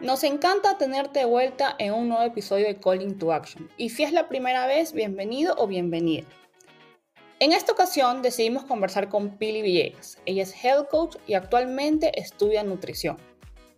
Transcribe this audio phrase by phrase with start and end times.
[0.00, 3.70] Nos encanta tenerte de vuelta en un nuevo episodio de Calling to Action.
[3.76, 6.26] Y si es la primera vez, bienvenido o bienvenida.
[7.38, 10.18] En esta ocasión decidimos conversar con Pili Villegas.
[10.26, 13.18] Ella es health coach y actualmente estudia nutrición.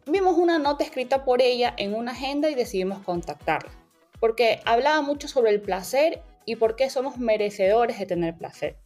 [0.07, 3.71] Vimos una nota escrita por ella en una agenda y decidimos contactarla,
[4.19, 8.79] porque hablaba mucho sobre el placer y por qué somos merecedores de tener placer.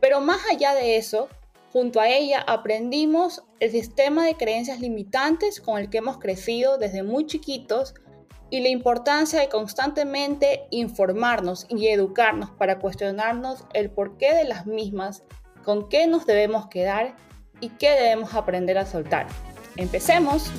[0.00, 1.28] Pero más allá de eso,
[1.72, 7.02] Junto a ella aprendimos el sistema de creencias limitantes con el que hemos crecido desde
[7.02, 7.94] muy chiquitos
[8.50, 15.24] y la importancia de constantemente informarnos y educarnos para cuestionarnos el porqué de las mismas,
[15.64, 17.16] con qué nos debemos quedar
[17.60, 19.26] y qué debemos aprender a soltar.
[19.76, 20.50] Empecemos.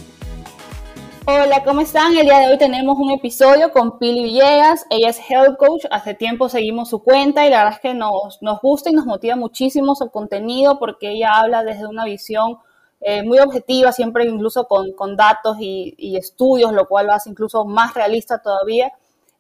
[1.25, 2.17] Hola, ¿cómo están?
[2.17, 4.85] El día de hoy tenemos un episodio con Pili Villegas.
[4.89, 5.85] Ella es Health Coach.
[5.89, 9.05] Hace tiempo seguimos su cuenta y la verdad es que nos, nos gusta y nos
[9.05, 12.57] motiva muchísimo su contenido porque ella habla desde una visión
[12.99, 17.29] eh, muy objetiva, siempre incluso con, con datos y, y, estudios, lo cual lo hace
[17.29, 18.91] incluso más realista todavía.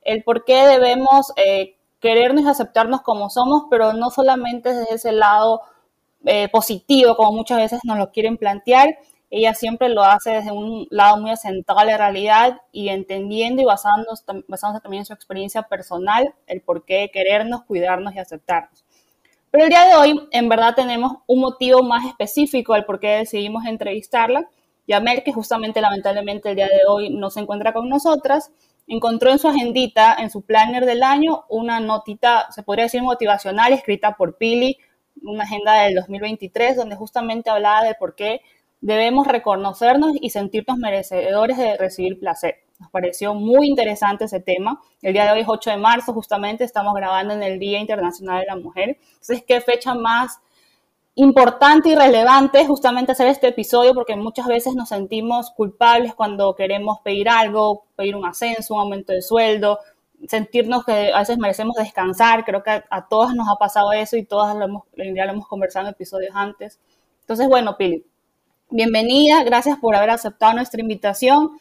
[0.03, 5.11] El por qué debemos eh, querernos y aceptarnos como somos, pero no solamente desde ese
[5.11, 5.61] lado
[6.25, 8.97] eh, positivo, como muchas veces nos lo quieren plantear,
[9.35, 13.65] ella siempre lo hace desde un lado muy asentado a la realidad y entendiendo y
[13.65, 14.23] basándose,
[14.83, 18.85] también en su experiencia personal, el por qué querernos, cuidarnos y aceptarnos.
[19.49, 23.07] Pero el día de hoy, en verdad, tenemos un motivo más específico al por qué
[23.07, 24.47] decidimos entrevistarla.
[24.85, 28.51] Yamel, que justamente, lamentablemente, el día de hoy no se encuentra con nosotras,
[28.85, 33.73] encontró en su agendita, en su planner del año, una notita, se podría decir motivacional,
[33.73, 34.77] escrita por Pili,
[35.23, 38.41] una agenda del 2023, donde justamente hablaba de por qué
[38.83, 42.55] debemos reconocernos y sentirnos merecedores de recibir placer.
[42.79, 44.81] Nos pareció muy interesante ese tema.
[45.01, 48.41] El día de hoy es 8 de marzo, justamente estamos grabando en el Día Internacional
[48.41, 48.97] de la Mujer.
[49.13, 50.37] Entonces, ¿qué fecha más
[51.15, 53.93] importante y relevante justamente hacer este episodio?
[53.93, 59.13] Porque muchas veces nos sentimos culpables cuando queremos pedir algo, pedir un ascenso, un aumento
[59.13, 59.79] de sueldo,
[60.27, 62.43] sentirnos que a veces merecemos descansar.
[62.43, 65.31] Creo que a, a todas nos ha pasado eso y todas lo hemos, ya lo
[65.31, 66.81] hemos conversado en episodios antes.
[67.21, 68.05] Entonces, bueno, Pili,
[68.73, 71.51] bienvenida, gracias por haber aceptado nuestra invitación.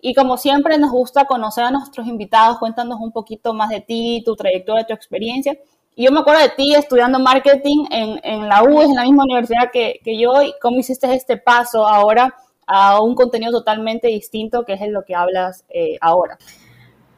[0.00, 4.22] Y como siempre nos gusta conocer a nuestros invitados, cuéntanos un poquito más de ti,
[4.24, 5.58] tu trayectoria, tu experiencia.
[5.96, 9.24] Y yo me acuerdo de ti estudiando marketing en, en la U, en la misma
[9.24, 12.34] universidad que, que, yo, y cómo hiciste este paso ahora
[12.66, 16.38] a un contenido totalmente distinto, que es en lo que hablas eh, ahora.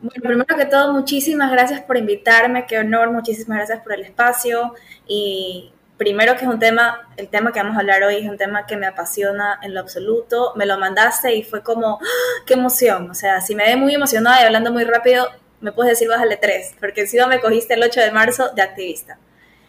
[0.00, 4.74] Bueno, primero que todo, muchísimas gracias por invitarme, qué honor, muchísimas gracias por el espacio
[5.06, 8.36] y primero que es un tema, el tema que vamos a hablar hoy es un
[8.36, 10.52] tema que me apasiona en lo absoluto.
[10.56, 12.42] Me lo mandaste y fue como, ¡ah!
[12.44, 13.08] qué emoción.
[13.08, 15.28] O sea, si me ves muy emocionada y hablando muy rápido,
[15.60, 19.16] me puedes decir bájale tres, porque encima me cogiste el 8 de marzo de activista.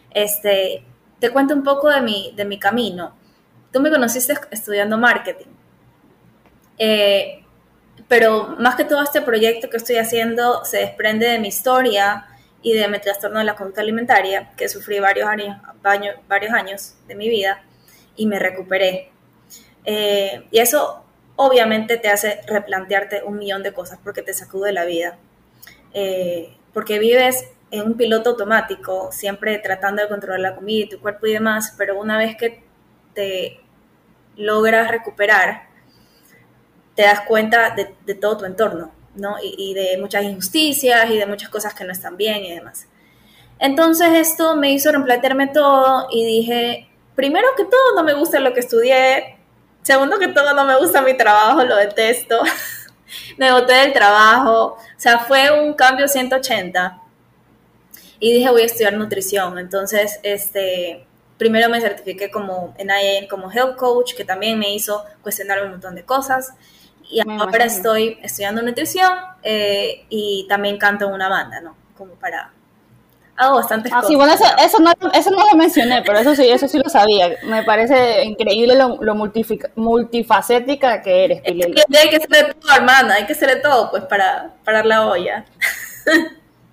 [0.09, 0.83] Este,
[1.19, 3.15] te cuento un poco de mi, de mi camino.
[3.71, 5.51] Tú me conociste estudiando marketing.
[6.79, 7.45] Eh,
[8.07, 12.25] pero más que todo este proyecto que estoy haciendo se desprende de mi historia,
[12.63, 15.59] y de mi trastorno de la conducta alimentaria, que sufrí varios años,
[16.27, 17.61] varios años de mi vida
[18.15, 19.11] y me recuperé.
[19.83, 21.03] Eh, y eso
[21.35, 25.17] obviamente te hace replantearte un millón de cosas porque te sacude la vida.
[25.93, 31.01] Eh, porque vives en un piloto automático, siempre tratando de controlar la comida y tu
[31.01, 32.63] cuerpo y demás, pero una vez que
[33.13, 33.59] te
[34.37, 35.67] logras recuperar,
[36.95, 39.35] te das cuenta de, de todo tu entorno ¿no?
[39.41, 42.87] Y, de muchas injusticias y de muchas cosas que no están bien y demás.
[43.59, 48.53] Entonces esto me hizo replantearme todo y dije, primero que todo no me gusta lo
[48.53, 49.37] que estudié,
[49.83, 52.41] segundo que todo no me gusta mi trabajo, lo detesto,
[53.37, 56.99] me boté del trabajo, o sea, fue un cambio 180
[58.19, 61.05] y dije voy a estudiar nutrición, entonces este
[61.37, 65.95] primero me certifiqué como en como health coach, que también me hizo cuestionar un montón
[65.95, 66.53] de cosas
[67.09, 71.75] y ahora estoy estudiando nutrición eh, y también canto en una banda, ¿no?
[71.97, 72.51] Como para...
[73.35, 74.09] Hago bastantes ah, cosas.
[74.09, 76.87] Sí, bueno, eso, eso, no, eso no lo mencioné, pero eso sí, eso sí lo
[76.87, 77.35] sabía.
[77.45, 81.73] Me parece increíble lo, lo multifacética que eres, Pilel.
[81.99, 85.45] hay que de todo, hermana, hay que de todo, pues, para parar la olla.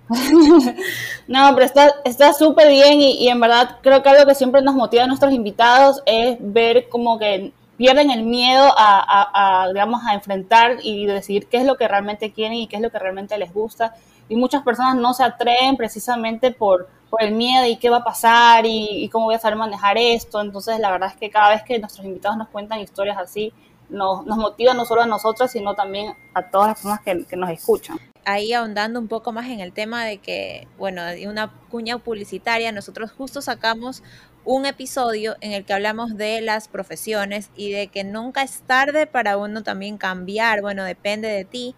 [1.27, 4.75] no, pero está súper bien y, y, en verdad creo que algo que siempre nos
[4.75, 10.77] motiva a nuestros invitados es ver como que pierden el miedo a, digamos, a enfrentar
[10.83, 13.51] y decidir qué es lo que realmente quieren y qué es lo que realmente les
[13.51, 13.95] gusta.
[14.29, 18.03] Y muchas personas no se atreven precisamente por, por el miedo y qué va a
[18.03, 20.39] pasar y, cómo voy a saber manejar esto.
[20.41, 23.51] Entonces, la verdad es que cada vez que nuestros invitados nos cuentan historias así,
[23.89, 27.35] nos, nos motiva no solo a nosotras, sino también a todas las personas que, que
[27.35, 31.51] nos escuchan ahí ahondando un poco más en el tema de que, bueno, de una
[31.69, 34.03] cuña publicitaria, nosotros justo sacamos
[34.45, 39.07] un episodio en el que hablamos de las profesiones y de que nunca es tarde
[39.07, 41.75] para uno también cambiar, bueno, depende de ti,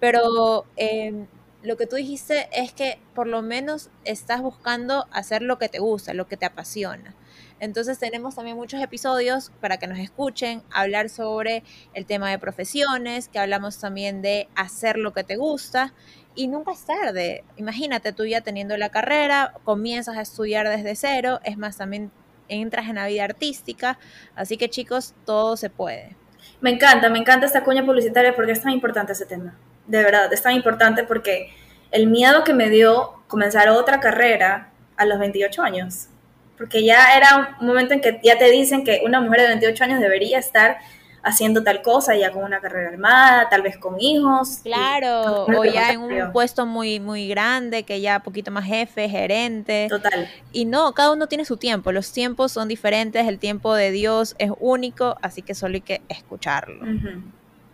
[0.00, 1.26] pero em,
[1.62, 5.78] lo que tú dijiste es que por lo menos estás buscando hacer lo que te
[5.78, 7.14] gusta, lo que te apasiona.
[7.58, 11.62] Entonces tenemos también muchos episodios para que nos escuchen, hablar sobre
[11.94, 15.94] el tema de profesiones, que hablamos también de hacer lo que te gusta
[16.34, 17.44] y nunca es tarde.
[17.56, 22.10] Imagínate tú ya teniendo la carrera, comienzas a estudiar desde cero, es más, también
[22.48, 23.98] entras en la vida artística,
[24.34, 26.16] así que chicos, todo se puede.
[26.60, 30.32] Me encanta, me encanta esta cuña publicitaria porque es tan importante ese tema, de verdad,
[30.32, 31.52] es tan importante porque
[31.90, 36.08] el miedo que me dio comenzar otra carrera a los 28 años,
[36.56, 39.84] porque ya era un momento en que ya te dicen que una mujer de 28
[39.84, 40.78] años debería estar
[41.24, 44.60] haciendo tal cosa, ya con una carrera armada, tal vez con hijos.
[44.62, 49.86] Claro, o ya en un puesto muy, muy grande, que ya poquito más jefe, gerente.
[49.88, 50.28] Total.
[50.52, 54.36] Y no, cada uno tiene su tiempo, los tiempos son diferentes, el tiempo de Dios
[54.38, 56.84] es único, así que solo hay que escucharlo.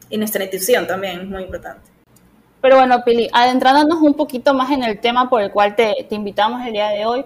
[0.09, 1.91] Y nuestra intuición también es muy importante.
[2.61, 6.15] Pero bueno, Pili, adentrándonos un poquito más en el tema por el cual te, te
[6.15, 7.25] invitamos el día de hoy,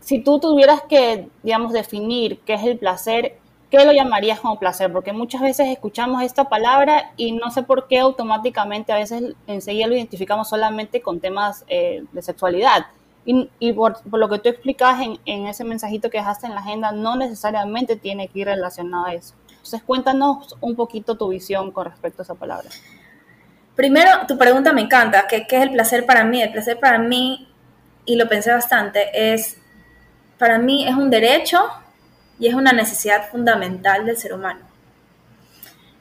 [0.00, 3.38] si tú tuvieras que, digamos, definir qué es el placer,
[3.70, 4.92] ¿qué lo llamarías como placer?
[4.92, 9.86] Porque muchas veces escuchamos esta palabra y no sé por qué automáticamente a veces enseguida
[9.86, 12.86] lo identificamos solamente con temas eh, de sexualidad.
[13.26, 16.92] Y, por, lo que tú explicabas en, en, ese mensajito que dejaste en la agenda,
[16.92, 19.34] no necesariamente tiene que ir relacionado a eso.
[19.48, 22.68] Entonces, cuéntanos un poquito tu visión con respecto a esa palabra.
[23.74, 26.42] Primero, tu pregunta me encanta, ¿qué, qué es el placer para mí?
[26.42, 27.48] El placer para mí,
[28.04, 29.56] y lo pensé bastante, es,
[30.38, 31.60] para mí es un derecho
[32.38, 34.60] y es una necesidad fundamental del ser humano.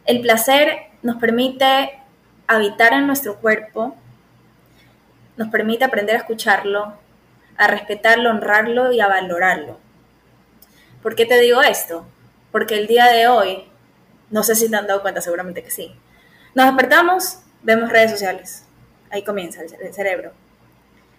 [0.06, 2.00] El placer nos permite
[2.47, 3.95] habitar en nuestro cuerpo,
[5.38, 6.94] nos permite aprender a escucharlo,
[7.57, 9.80] a respetarlo, honrarlo y a valorarlo.
[11.01, 12.06] ¿Por qué te digo esto?
[12.51, 13.65] Porque el día de hoy,
[14.29, 15.95] no sé si te han dado cuenta, seguramente que sí,
[16.56, 18.65] nos despertamos, vemos redes sociales,
[19.12, 20.33] ahí comienza el cerebro.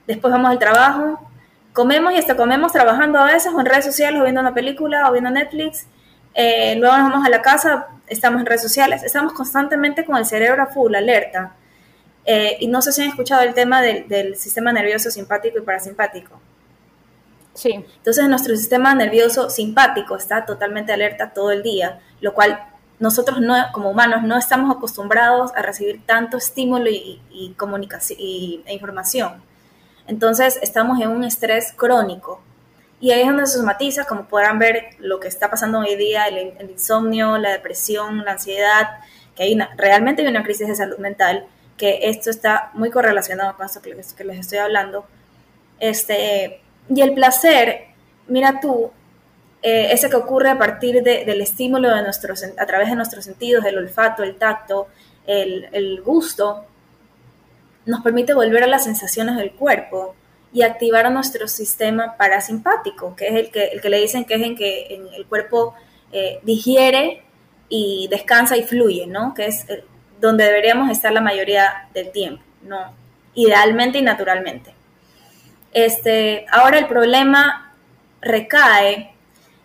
[0.07, 1.31] Después vamos al trabajo,
[1.75, 5.11] comemos y hasta comemos trabajando a veces o en redes sociales o viendo una película
[5.11, 5.87] o viendo Netflix.
[6.33, 10.25] Eh, luego nos vamos a la casa, estamos en redes sociales, estamos constantemente con el
[10.25, 11.53] cerebro a full, alerta.
[12.25, 16.41] Eh, y no sé si han escuchado el tema del, sistema nervioso simpático y parasimpático.
[17.55, 17.85] Sí.
[17.97, 22.59] Entonces nuestro sistema nervioso simpático está totalmente alerta todo el día, lo cual
[23.01, 28.63] nosotros no, como humanos no estamos acostumbrados a recibir tanto estímulo y, y comunicación y,
[28.65, 29.43] e información.
[30.07, 32.41] Entonces estamos en un estrés crónico.
[33.01, 36.27] Y ahí es donde se somatiza, como podrán ver, lo que está pasando hoy día,
[36.27, 38.99] el, insomnio, la depresión, la ansiedad,
[39.37, 41.47] que hay realmente hay una crisis de salud mental,
[41.77, 45.07] que esto está muy correlacionado con esto que les, estoy hablando.
[45.81, 47.89] Este, y el placer,
[48.29, 48.91] mira tú,
[49.61, 53.65] eh, ese que ocurre a partir del estímulo de nuestros, a través de nuestros sentidos,
[53.65, 54.89] el olfato, el tacto,
[55.27, 56.65] el, el gusto,
[57.87, 60.15] nos permite volver a las sensaciones del cuerpo
[60.53, 64.43] y activar nuestro sistema parasimpático, que es el que, el que le dicen que es
[64.43, 65.75] en que en el cuerpo
[66.13, 67.23] eh, digiere
[67.69, 69.35] y descansa y fluye, ¿no?
[69.35, 69.85] Que es eh,
[70.21, 72.95] donde deberíamos estar la mayoría del tiempo, ¿no?
[73.35, 74.75] Idealmente y naturalmente.
[75.73, 77.75] Este, ahora el problema
[78.21, 79.13] recae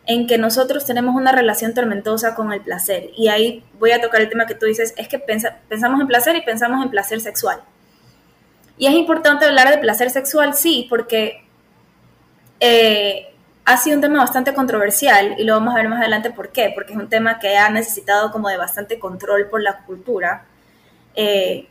[0.08, 3.12] en que nosotros tenemos una relación tormentosa con el placer.
[3.16, 6.36] Y ahí voy a tocar el tema que tú dices, es que pensamos en placer
[6.36, 7.62] y pensamos en placer sexual.
[8.80, 11.44] Y es importante hablar de placer sexual, sí, porque
[12.62, 13.34] eh,
[13.66, 16.72] ha sido un tema bastante controversial y lo vamos a ver más adelante por qué,
[16.74, 20.46] porque es un tema que ha necesitado como de bastante control por la cultura.
[21.14, 21.68] Eh,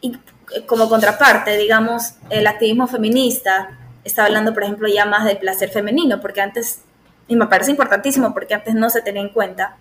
[0.00, 0.18] y
[0.66, 6.20] como contraparte, digamos, el activismo feminista está hablando, por ejemplo, ya más del placer femenino,
[6.20, 6.80] porque antes,
[7.28, 9.76] y me parece importantísimo, porque antes no se tenía en cuenta.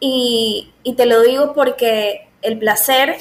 [0.00, 3.16] Y, y te lo digo porque el placer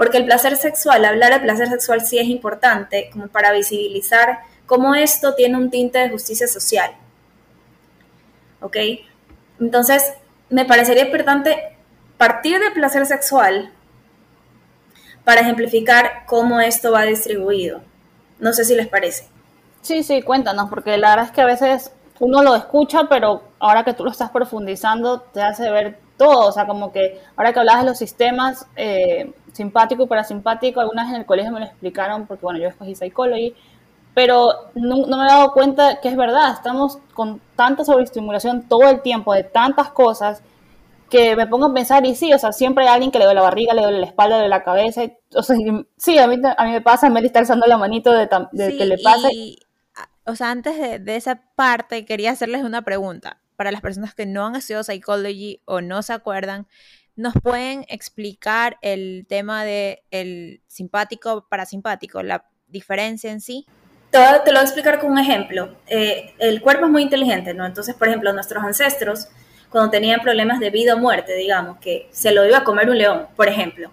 [0.00, 4.94] porque el placer sexual, hablar de placer sexual sí es importante como para visibilizar cómo
[4.94, 6.92] esto tiene un tinte de justicia social.
[8.62, 8.78] ¿Ok?
[9.60, 10.14] Entonces,
[10.48, 11.76] me parecería importante
[12.16, 13.72] partir del placer sexual
[15.22, 17.82] para ejemplificar cómo esto va distribuido.
[18.38, 19.28] No sé si les parece.
[19.82, 23.84] Sí, sí, cuéntanos, porque la verdad es que a veces uno lo escucha, pero ahora
[23.84, 26.48] que tú lo estás profundizando, te hace ver todo.
[26.48, 31.08] O sea, como que ahora que hablas de los sistemas, eh, simpático y parasimpático, algunas
[31.10, 33.54] en el colegio me lo explicaron porque, bueno, yo escogí Psychology,
[34.14, 39.02] pero no, me he dado cuenta que es verdad, estamos con tanta sobreestimulación todo el
[39.02, 40.42] tiempo de tantas cosas
[41.08, 43.40] que me pongo a pensar y sí, o sea, siempre hay alguien que le duele
[43.40, 45.02] la barriga, le duele la espalda, le duele la cabeza,
[45.34, 45.56] o sea,
[45.96, 48.98] sí, a mí, a mí me pasa, me está alzando la manito de, que le
[48.98, 49.28] pasa.
[49.32, 49.58] Y,
[50.30, 53.38] o sea, antes de, esa parte, quería hacerles una pregunta.
[53.56, 56.66] Para las personas que no han estudiado psychology o no se acuerdan,
[57.16, 63.66] ¿nos pueden explicar el tema de el simpático parasimpático, la diferencia en sí?
[64.10, 65.76] Te, lo voy a explicar con un ejemplo.
[65.86, 67.64] Eh, el cuerpo es muy inteligente, ¿no?
[67.64, 69.28] Entonces, por ejemplo, nuestros ancestros,
[69.68, 72.98] cuando tenían problemas de vida o muerte, digamos, que se lo iba a comer un
[72.98, 73.90] león, por ejemplo,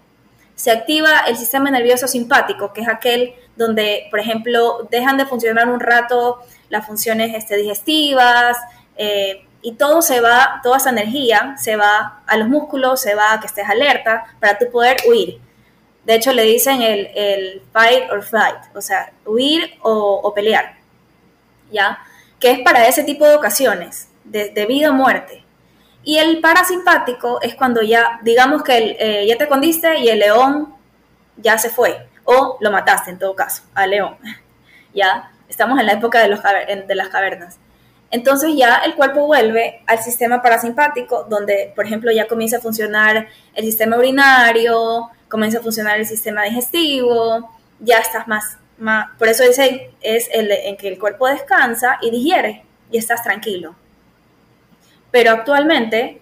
[0.56, 5.68] se activa el sistema nervioso simpático, que es aquel donde, por ejemplo, dejan de funcionar
[5.68, 8.56] un rato las funciones este, digestivas
[8.96, 13.32] eh, y todo se va, toda esa energía se va a los músculos, se va
[13.32, 15.40] a que estés alerta para tú poder huir.
[16.04, 20.76] De hecho, le dicen el, fight or flight, o sea, huir o, pelear,
[21.70, 21.98] ¿ya?
[22.40, 25.44] Que es para ese tipo de ocasiones, de, vida o muerte.
[26.04, 30.74] Y el parasimpático es cuando ya, digamos que eh, ya te condiste y el león
[31.36, 34.16] ya se fue, o lo mataste en todo caso, al león,
[34.94, 35.30] ¿ya?
[35.48, 37.58] Estamos en la época de, los, de las cavernas.
[38.10, 43.28] Entonces ya el cuerpo vuelve al sistema parasimpático, donde, por ejemplo, ya comienza a funcionar
[43.54, 47.50] el sistema urinario, comienza a funcionar el sistema digestivo,
[47.80, 52.10] ya estás más, más por eso dice, es el en que el cuerpo descansa y
[52.10, 53.74] digiere y estás tranquilo.
[55.10, 56.20] Pero actualmente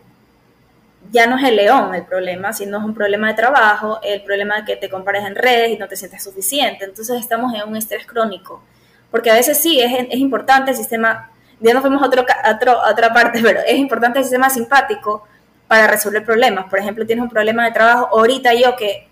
[1.11, 4.57] ya no es el león el problema, sino es un problema de trabajo, el problema
[4.57, 6.85] de que te compares en redes y no te sientes suficiente.
[6.85, 8.63] Entonces estamos en un estrés crónico.
[9.11, 12.91] Porque a veces sí, es, es importante el sistema, ya nos fuimos a, otro, a,
[12.91, 15.25] otra parte, pero es importante el sistema simpático
[15.69, 16.67] para resolver problemas.
[16.71, 19.09] Por ejemplo, tienes un problema de trabajo, ahorita yo que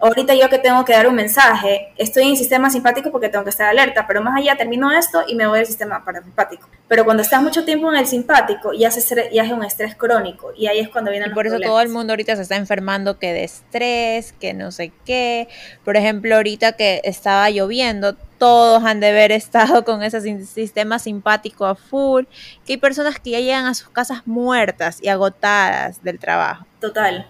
[0.00, 3.50] ahorita yo que tengo que dar un mensaje, estoy en sistema simpático porque tengo que
[3.50, 6.68] estar alerta, pero más allá termino esto y me voy al sistema parasimpático.
[6.86, 10.52] Pero cuando estás mucho tiempo en el simpático, ya, se, ya es un estrés crónico
[10.56, 13.18] y ahí es cuando vienen y por eso todo el mundo ahorita se está enfermando
[13.18, 15.48] que de estrés, que no sé qué.
[15.84, 21.66] Por ejemplo, ahorita que estaba lloviendo, todos han de haber estado con ese sistema simpático
[21.66, 22.24] a full,
[22.64, 26.64] que hay personas que ya llegan a sus casas muertas y agotadas del trabajo.
[26.80, 27.26] Total,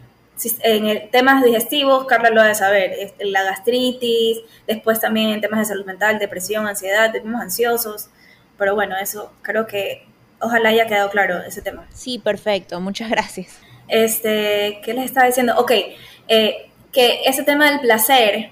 [0.63, 5.61] en el, temas digestivos, Carla lo ha de saber, la gastritis, después también en temas
[5.61, 8.09] de salud mental, depresión, ansiedad, tenemos ansiosos,
[8.57, 10.07] pero bueno, eso creo que
[10.41, 11.87] ojalá haya quedado claro ese tema.
[11.93, 13.59] Sí, perfecto, muchas gracias.
[13.89, 15.55] Este, ¿qué les estaba diciendo?
[15.57, 15.73] Ok,
[16.29, 18.51] eh, que ese tema del placer,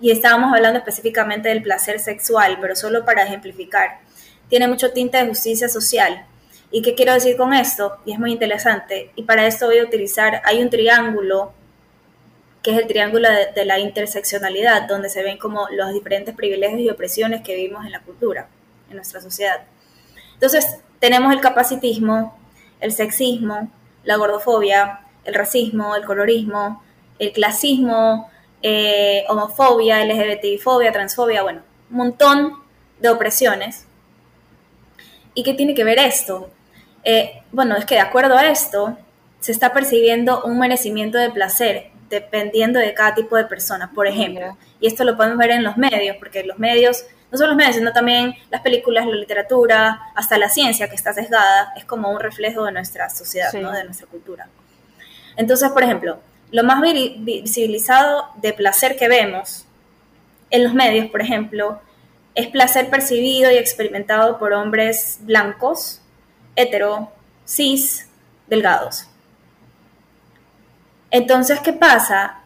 [0.00, 4.00] y estábamos hablando específicamente del placer sexual, pero solo para ejemplificar,
[4.48, 6.26] tiene mucho tinte de justicia social
[6.74, 7.98] ¿Y qué quiero decir con esto?
[8.06, 9.12] Y es muy interesante.
[9.14, 11.52] Y para esto voy a utilizar, hay un triángulo,
[12.62, 16.88] que es el triángulo de, la interseccionalidad, donde se ven como los diferentes privilegios y
[16.88, 18.48] opresiones que vivimos en la cultura,
[18.88, 19.60] en nuestra sociedad.
[20.32, 22.38] Entonces, tenemos el capacitismo,
[22.80, 23.70] el sexismo,
[24.04, 26.82] la gordofobia, el racismo, el colorismo,
[27.18, 28.30] el clasismo,
[28.62, 31.60] eh, homofobia, LGBTI-fobia, transfobia, bueno,
[31.90, 32.54] un montón
[32.98, 33.84] de opresiones.
[35.34, 36.50] ¿Y qué tiene que ver esto?
[37.04, 38.96] Eh, bueno, es que de acuerdo a esto,
[39.40, 44.56] se está percibiendo un merecimiento de placer dependiendo de cada tipo de persona, por ejemplo.
[44.80, 47.76] Y esto lo podemos ver en los medios, porque los medios, no solo los medios,
[47.76, 52.20] sino también las películas, la literatura, hasta la ciencia que está sesgada, es como un
[52.20, 54.46] reflejo de nuestra sociedad, de nuestra cultura.
[55.36, 56.18] Entonces, por ejemplo,
[56.50, 59.64] lo más visibilizado de placer que vemos
[60.50, 61.80] en los medios, por ejemplo,
[62.34, 66.01] es placer percibido y experimentado por hombres blancos,
[66.56, 67.10] hetero,
[67.46, 68.08] cis,
[68.46, 69.08] delgados.
[71.10, 72.40] Entonces, ¿qué pasa?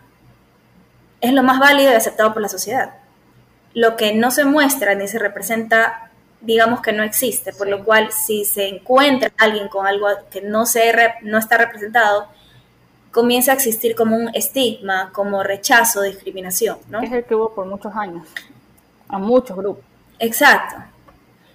[1.20, 2.94] Es lo más válido y aceptado por la sociedad.
[3.74, 6.10] Lo que no se muestra ni se representa,
[6.40, 10.66] digamos que no existe, por lo cual si se encuentra alguien con algo que no,
[10.66, 12.28] se no está representado,
[13.12, 17.00] comienza a existir como un estigma, como rechazo, discriminación, ¿no?
[17.00, 18.26] Es el que hubo por muchos años,
[19.08, 19.84] a muchos grupos.
[20.18, 20.76] Exacto.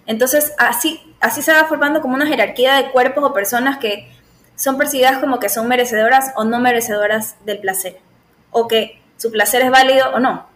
[0.06, 4.12] Entonces, así así se va formando como una jerarquía de cuerpos o personas que
[4.56, 8.00] son percibidas como que son merecedoras o no merecedoras del placer,
[8.52, 10.48] o que su placer es válido o no.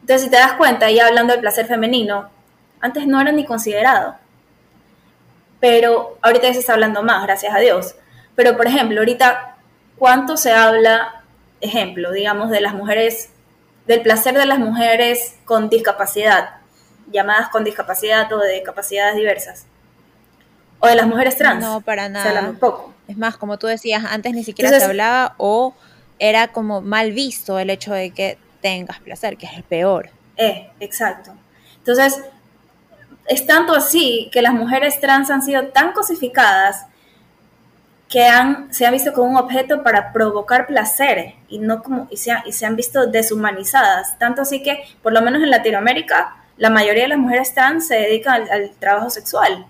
[0.00, 2.30] Entonces, si te das cuenta, ya hablando del placer femenino,
[2.80, 4.16] antes no era ni considerado,
[5.60, 7.94] pero ahorita ya se está hablando más, gracias a Dios.
[8.34, 9.56] Pero, por ejemplo, ahorita,
[9.98, 11.22] ¿cuánto se habla,
[11.60, 13.30] ejemplo, digamos, de las mujeres,
[13.86, 16.59] del placer de las mujeres con discapacidad?
[17.10, 19.66] Llamadas con discapacidad o de capacidades diversas.
[20.78, 21.62] O de las mujeres trans.
[21.62, 22.52] No, para nada.
[22.58, 22.94] poco.
[23.06, 25.74] Es más, como tú decías, antes ni siquiera se hablaba o
[26.18, 30.10] era como mal visto el hecho de que tengas placer, que es el peor.
[30.36, 31.32] Eh, exacto.
[31.78, 32.22] Entonces,
[33.26, 36.86] es tanto así que las mujeres trans han sido tan cosificadas
[38.08, 42.16] que han, se han visto como un objeto para provocar placer y no como y
[42.16, 46.68] se, y se han visto deshumanizadas tanto así que por lo menos en Latinoamérica la
[46.68, 49.66] mayoría de las mujeres trans se dedican al, trabajo sexual.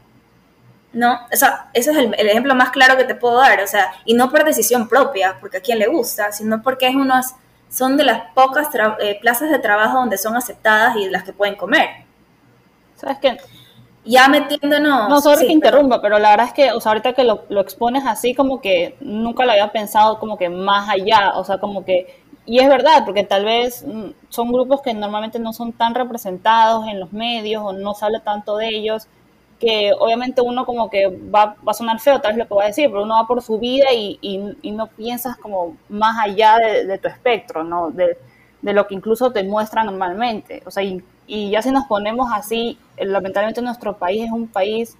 [0.93, 1.21] ¿No?
[1.33, 3.63] O sea, ese es el, ejemplo más claro que te puedo dar.
[3.63, 6.97] O sea, y no por decisión propia, porque a quien le gusta, sino porque es
[6.97, 7.27] unos,
[7.71, 8.67] son de las pocas
[8.99, 11.89] eh, plazas de trabajo donde son aceptadas y las que pueden comer.
[12.97, 13.39] ¿Sabes qué?
[14.05, 15.09] ya metiéndonos...
[15.09, 17.61] No, sobre que interrumpa, pero la verdad es que, o sea, ahorita que lo, lo,
[17.61, 21.85] expones así, como que nunca lo había pensado como que más allá, o sea, como
[21.85, 22.21] que...
[22.51, 26.89] Y es verdad, porque tal vez mm, son grupos que normalmente no son tan representados
[26.89, 29.07] en los medios o no se habla tanto de ellos,
[29.61, 32.65] que obviamente uno como que va, va a sonar feo tal vez lo que voy
[32.65, 36.57] a decir, pero uno va por su vida y, y, no piensas como más allá
[36.59, 37.91] de, de tu espectro, ¿no?
[37.91, 38.17] De,
[38.63, 40.63] de, lo que incluso te muestra normalmente.
[40.67, 44.49] O sea, y y ya si nos ponemos así, eh, lamentablemente nuestro país es un
[44.49, 44.97] país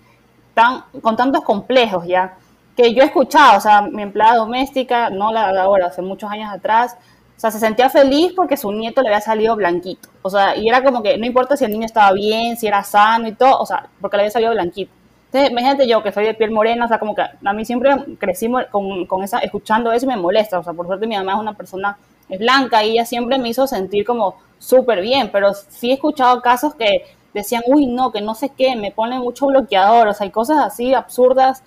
[0.55, 2.37] tan, con tantos complejos ya,
[2.77, 6.31] que yo he escuchado, o sea, mi empleada doméstica, no la de ahora, hace muchos
[6.31, 6.97] años atrás,
[7.41, 10.11] o sea, se sentía feliz porque su nieto le había salido blanquito.
[10.21, 12.85] O sea, y era como que no importa si el niño estaba bien, si era
[12.85, 14.93] sano y todo, o sea, porque le había salido blanquito.
[15.25, 17.97] Entonces, imagínate yo que soy de piel morena, o sea, como que a mí siempre
[18.19, 20.59] crecimos con, con esa, escuchando eso y me molesta.
[20.59, 21.97] O sea, por suerte mi mamá es una persona
[22.29, 26.75] blanca y ella siempre me hizo sentir como súper bien, pero sí he escuchado casos
[26.75, 30.31] que decían, uy, no, que no sé qué, me pone mucho bloqueador, o sea, hay
[30.31, 31.63] cosas así absurdas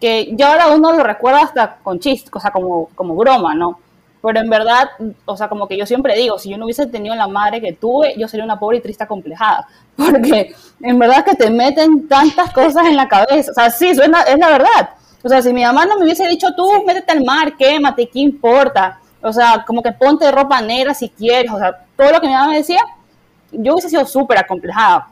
[0.00, 3.78] que ya ahora uno lo recuerda hasta con chiste, o sea, como, como broma, ¿no?
[4.20, 4.90] Pero en verdad,
[5.24, 7.72] o sea, como que yo siempre digo, si yo no hubiese tenido la madre que
[7.72, 12.52] tuve, yo sería una pobre y triste complejada, porque en verdad que te meten tantas
[12.52, 14.90] cosas en la cabeza, o sea, sí, suena, es la verdad.
[15.22, 18.20] O sea, si mi mamá no me hubiese dicho, tú métete al mar, quémate, ¿qué
[18.20, 19.00] importa?
[19.20, 21.50] O sea, como que ponte ropa negra si quieres.
[21.50, 22.80] O sea, todo lo que mi mamá me decía,
[23.50, 25.08] yo hubiese sido súper acomplejada.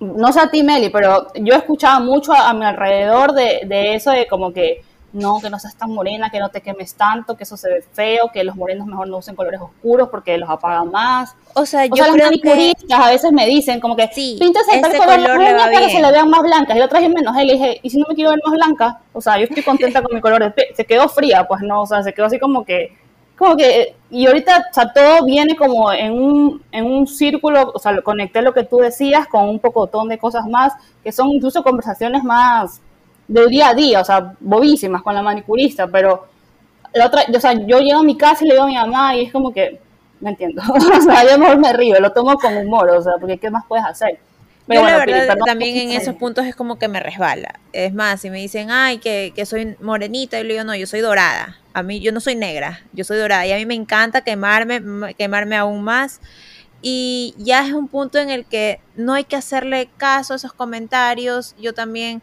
[0.00, 4.12] No sé a ti, Meli, pero yo escuchaba mucho a, mi alrededor de, de, eso
[4.12, 7.44] de como que no, que no seas tan morena, que no te quemes tanto, que
[7.44, 10.90] eso se ve feo, que los morenos mejor no usen colores oscuros porque los apagan
[10.90, 11.34] más.
[11.54, 14.96] O sea, yo las manicuristas a veces me dicen como que sí, pintas el tal
[14.96, 16.76] color, color para que se le vean más blancas.
[16.76, 18.54] Y otra vez me enojé y le dije, ¿y si no me quiero ver más
[18.54, 19.00] blanca?
[19.12, 20.68] O sea, yo estoy contenta con mi color de piel.
[20.74, 22.96] Se quedó fría, pues no, o sea, se quedó así como que
[23.38, 27.78] como que, y ahorita, o sea, todo viene como en un, en un círculo, o
[27.78, 30.72] sea, conecté lo que tú decías con un pocotón de cosas más,
[31.04, 32.80] que son incluso conversaciones más
[33.28, 36.26] del día a día, o sea, bobísimas con la manicurista, pero
[36.94, 39.14] la otra, o sea, yo llego a mi casa y le digo a mi mamá
[39.14, 39.80] y es como que,
[40.20, 43.38] me entiendo, o sea, yo mejor me río, lo tomo con humor, o sea, porque
[43.38, 44.18] ¿qué más puedes hacer?
[44.68, 47.58] Pero la verdad también en esos puntos es como que me resbala.
[47.72, 50.86] Es más, si me dicen, ay, que, que soy morenita, yo le digo, no, yo
[50.86, 51.56] soy dorada.
[51.72, 53.46] A mí, yo no soy negra, yo soy dorada.
[53.46, 54.82] Y a mí me encanta quemarme,
[55.16, 56.20] quemarme aún más.
[56.82, 60.52] Y ya es un punto en el que no hay que hacerle caso a esos
[60.52, 61.56] comentarios.
[61.58, 62.20] Yo también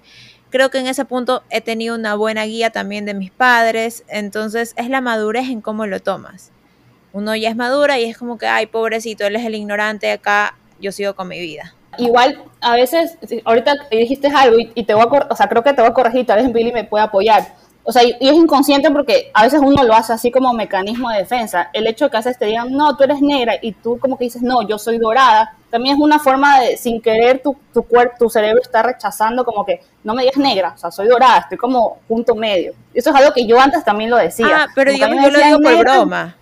[0.56, 4.06] creo que en ese punto he tenido una buena guía también de mis padres.
[4.08, 6.52] Entonces es la madurez en cómo lo tomas.
[7.12, 10.58] Uno ya es madura y es como que, ay, pobrecito, él es el ignorante acá,
[10.80, 15.28] yo sigo con mi vida igual a veces, ahorita dijiste algo y, te voy a,
[15.30, 17.56] o sea, creo que te voy a corregir, tal vez Billy me puede apoyar.
[17.88, 21.20] O sea, y, es inconsciente porque a veces uno lo hace así como mecanismo de
[21.20, 21.70] defensa.
[21.72, 24.18] El hecho de que a veces te digan, no, tú eres negra y tú como
[24.18, 27.84] que dices, no, yo soy dorada, también es una forma de, sin querer, tu, tu
[27.84, 31.40] cuerpo, tu cerebro está rechazando como que, no me digas negra, o sea, soy dorada,
[31.40, 32.74] estoy como punto medio.
[32.94, 34.64] Eso es algo que yo antes también lo decía.
[34.64, 36.36] Ah, pero digamos, yo lo digo por broma.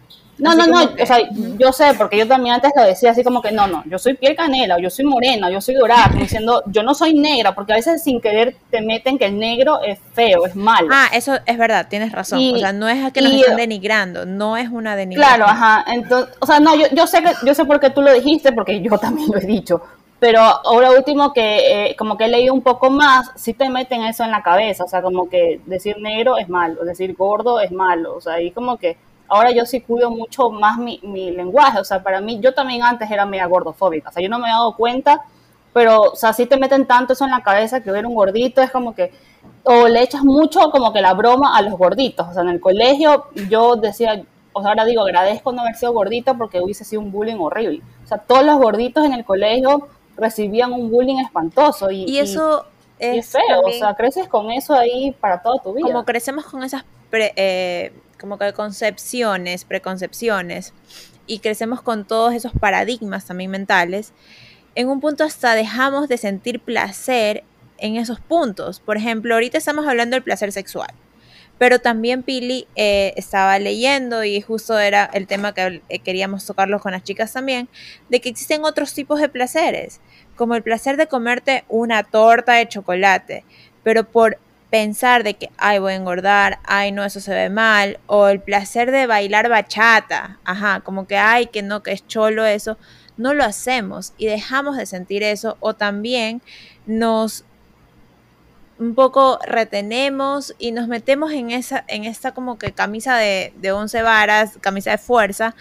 [0.43, 1.19] No, no, no, o sea,
[1.57, 4.15] yo sé, porque yo también antes lo decía así como que no, no, yo soy
[4.15, 7.71] piel canela, o yo soy morena, yo soy dorada, diciendo, yo no soy negra, porque
[7.71, 10.89] a veces sin querer te meten que el negro es feo, es malo.
[10.91, 14.57] Ah, eso es verdad, tienes razón, o sea, no es que nos están denigrando, no
[14.57, 15.37] es una denigración.
[15.37, 18.01] Claro, ajá, entonces, o sea, no, yo, yo sé que, yo sé por qué tú
[18.01, 19.81] lo dijiste, porque yo también lo he dicho,
[20.19, 24.03] pero ahora último que eh, como que he leído un poco más, sí te meten
[24.03, 27.71] eso en la cabeza, o sea, como que decir negro es malo, decir gordo es
[27.71, 28.97] malo, o sea, ahí como que
[29.33, 30.99] ahora yo sí cuido mucho más mi,
[31.31, 34.39] lenguaje, o sea, para mí, yo también antes era media gordofóbica, o sea, yo no
[34.39, 35.23] me he dado cuenta,
[35.73, 38.61] pero, o sea, sí te meten tanto eso en la cabeza que ver un gordito
[38.61, 39.11] es como que,
[39.63, 42.59] o le echas mucho como que la broma a los gorditos, o sea, en el
[42.59, 47.01] colegio yo decía, o sea, ahora digo, agradezco no haber sido gordita porque hubiese sido
[47.01, 51.89] un bullying horrible, o sea, todos los gorditos en el colegio recibían un bullying espantoso
[51.89, 52.65] y, y eso...
[53.03, 55.87] es, feo, o sea, creces con eso ahí para toda tu vida.
[55.87, 60.73] Como crecemos con esas eh, como que concepciones, preconcepciones,
[61.27, 64.13] y crecemos con todos esos paradigmas también mentales,
[64.75, 67.43] en un punto hasta dejamos de sentir placer
[67.77, 68.79] en esos puntos.
[68.79, 70.89] Por ejemplo, ahorita estamos hablando del placer sexual,
[71.57, 76.79] pero también Pili eh, estaba leyendo y justo era el tema que eh, queríamos tocarlo
[76.79, 77.69] con las chicas también,
[78.09, 80.01] de que existen otros tipos de placeres,
[80.35, 83.45] como el placer de comerte una torta de chocolate,
[83.83, 84.37] pero por
[84.69, 88.39] pensar de que, ay, voy a engordar, ay, no, eso se ve mal, o el
[88.39, 92.77] placer de bailar bachata, ajá, como que, ay, que no, que es cholo eso,
[93.17, 96.41] no lo hacemos y dejamos de sentir eso o también
[96.85, 97.45] nos
[98.79, 103.71] un poco retenemos y nos metemos en esa en esta como que camisa de, de
[103.71, 105.55] once varas, camisa de fuerza,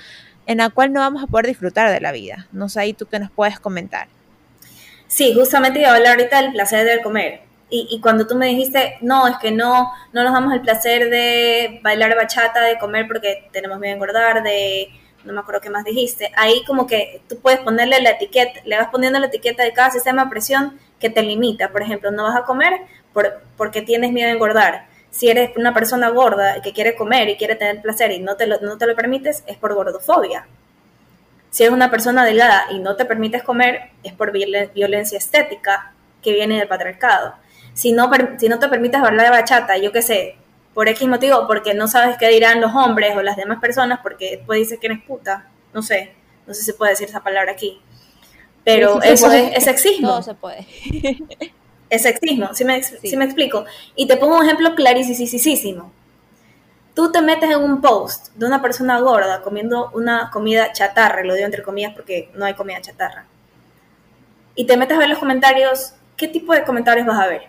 [0.46, 2.48] en la cual no vamos a poder disfrutar de la vida.
[2.52, 4.08] No sé, ahí tú qué nos puedes comentar.
[5.12, 7.42] Sí, justamente iba a hablar ahorita del placer de comer.
[7.68, 11.10] Y, y, cuando tú me dijiste, no, es que no, no nos damos el placer
[11.10, 14.88] de bailar bachata, de comer porque tenemos miedo a engordar, de,
[15.24, 18.78] no me acuerdo qué más dijiste, ahí como que tú puedes ponerle la etiqueta, le
[18.78, 21.72] vas poniendo la etiqueta de cada sistema de presión que te limita.
[21.72, 22.72] Por ejemplo, no vas a comer
[23.12, 24.86] por, porque tienes miedo a engordar.
[25.10, 28.46] Si eres una persona gorda que quiere comer y quiere tener placer y no te
[28.46, 30.46] lo, no te lo permites, es por gordofobia.
[31.52, 36.32] Si eres una persona delgada y no te permites comer, es por violencia estética que
[36.32, 37.34] viene del patriarcado.
[37.74, 40.36] Si no, si no te permites bailar bachata, yo qué sé,
[40.72, 44.38] por X motivo, porque no sabes qué dirán los hombres o las demás personas, porque
[44.38, 46.14] después dices que eres puta, no sé,
[46.46, 47.82] no sé si se puede decir esa palabra aquí.
[48.64, 50.08] Pero eso es, es, sexismo.
[50.08, 50.66] Todo se puede.
[51.90, 53.14] es sexismo, si me, sí.
[53.14, 53.66] me explico.
[53.94, 55.92] Y te pongo un ejemplo clarísimo
[56.94, 61.34] tú te metes en un post de una persona gorda comiendo una comida chatarra, lo
[61.34, 63.26] digo entre comillas porque no hay comida chatarra,
[64.54, 67.42] y te metes a ver los comentarios, ¿qué tipo de comentarios vas a ver?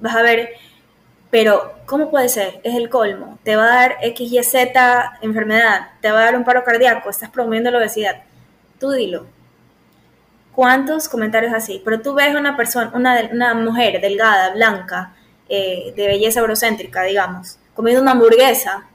[0.00, 0.50] Vas a ver,
[1.30, 2.60] pero ¿cómo puede ser?
[2.62, 3.38] Es el colmo.
[3.42, 7.08] Te va a dar X, Y, Z enfermedad, te va a dar un paro cardíaco,
[7.10, 8.22] estás promoviendo la obesidad.
[8.78, 9.26] Tú dilo.
[10.54, 11.80] ¿Cuántos comentarios así?
[11.84, 15.14] Pero tú ves una persona, una, mujer delgada, blanca,
[15.48, 18.88] eh, de belleza eurocéntrica, digamos, comiendo una hamburguesa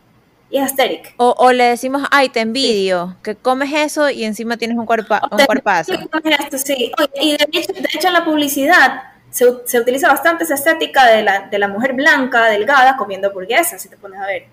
[0.50, 1.14] y es asteric.
[1.16, 3.16] O, o, le decimos, ay, te envidio, sí.
[3.24, 5.94] que comes eso y encima tienes un, cuerpo un cuerpazo.
[6.26, 6.92] Esto, sí.
[7.22, 11.24] y de hecho, de hecho, en la publicidad se, se, utiliza bastante esa estética de
[11.24, 14.48] la, de la mujer blanca, delgada, comiendo hamburguesas, si te pones a ver.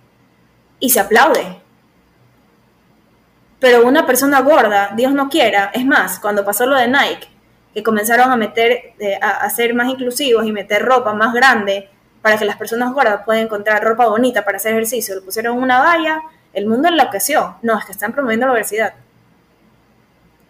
[0.79, 1.61] Y se aplaude.
[3.59, 7.27] Pero una persona gorda, Dios no quiera, es más, cuando pasó lo de Nike,
[7.75, 11.91] que comenzaron a meter, eh, a, a ser más inclusivos y meter ropa más grande,
[12.23, 15.81] para que las personas gordas puedan encontrar ropa bonita para hacer ejercicio, le pusieron una
[15.81, 16.21] valla,
[16.53, 17.57] el mundo enloqueció.
[17.63, 18.95] No, es que están promoviendo la obesidad.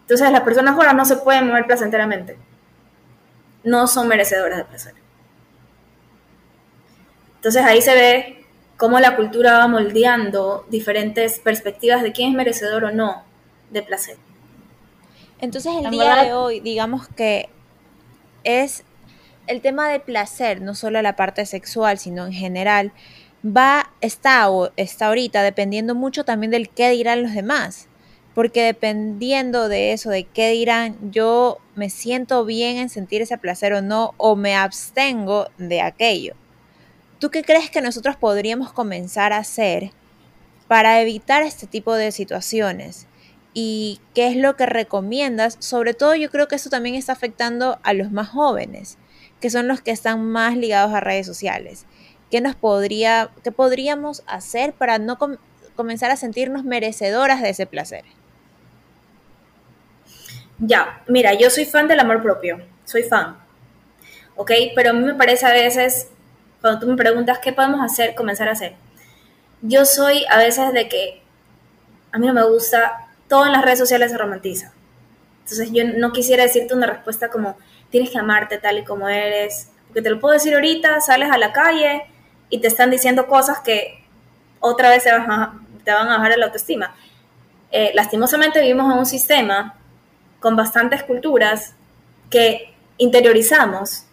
[0.02, 2.36] Entonces las personas gordas no se pueden mover placenteramente.
[3.62, 4.94] No son merecedoras de placer.
[7.36, 12.84] Entonces ahí se ve cómo la cultura va moldeando diferentes perspectivas de quién es merecedor
[12.84, 13.22] o no
[13.70, 14.16] de placer.
[15.38, 17.48] Entonces el día de hoy, digamos que
[18.42, 18.84] es
[19.50, 22.92] el tema del placer, no solo la parte sexual, sino en general,
[23.44, 27.88] va, está, está ahorita dependiendo mucho también del qué dirán los demás.
[28.32, 33.72] Porque dependiendo de eso, de qué dirán, yo me siento bien en sentir ese placer
[33.72, 36.34] o no, o me abstengo de aquello.
[37.18, 39.90] ¿Tú qué crees que nosotros podríamos comenzar a hacer
[40.68, 43.08] para evitar este tipo de situaciones?
[43.52, 45.56] ¿Y qué es lo que recomiendas?
[45.58, 48.96] Sobre todo yo creo que eso también está afectando a los más jóvenes
[49.40, 51.86] que son los que están más ligados a redes sociales.
[52.30, 55.36] ¿Qué nos podría, qué podríamos hacer para no com
[55.74, 58.04] comenzar a sentirnos merecedoras de ese placer?
[60.58, 63.38] Ya, mira, yo soy fan del amor propio, soy fan,
[64.36, 64.50] ¿ok?
[64.74, 66.08] Pero a mí me parece a veces,
[66.60, 68.74] cuando tú me preguntas qué podemos hacer, comenzar a hacer,
[69.62, 71.22] yo soy a veces de que
[72.12, 74.72] a mí no me gusta, todo en las redes sociales se romantiza.
[75.50, 77.56] Entonces yo no quisiera decirte una respuesta como,
[77.90, 79.70] tienes que amarte tal y como eres.
[79.88, 82.02] Porque te lo puedo decir ahorita, sales a la calle
[82.48, 84.04] y te están diciendo cosas que
[84.60, 86.94] otra vez te van a, te van bajar la autoestima.
[87.72, 89.74] Eh, lastimosamente vivimos en un sistema
[90.38, 91.74] con bastantes culturas
[92.30, 94.04] que interiorizamos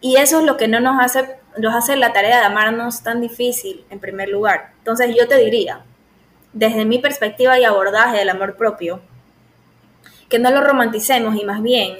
[0.00, 3.20] y eso es lo que no nos hace, nos hace la tarea de amarnos tan
[3.20, 4.72] difícil en primer lugar.
[4.78, 5.84] Entonces yo te diría,
[6.52, 9.00] desde mi perspectiva y abordaje del amor propio,
[10.30, 11.98] que no lo romanticemos y más bien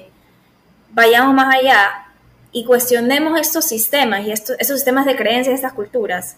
[0.93, 2.07] vayamos más allá
[2.53, 6.37] y cuestionemos estos sistemas y estos, esos sistemas de creencias, estas culturas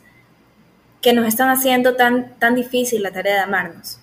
[1.00, 3.98] que nos están haciendo tan, tan difícil la tarea de amarnos.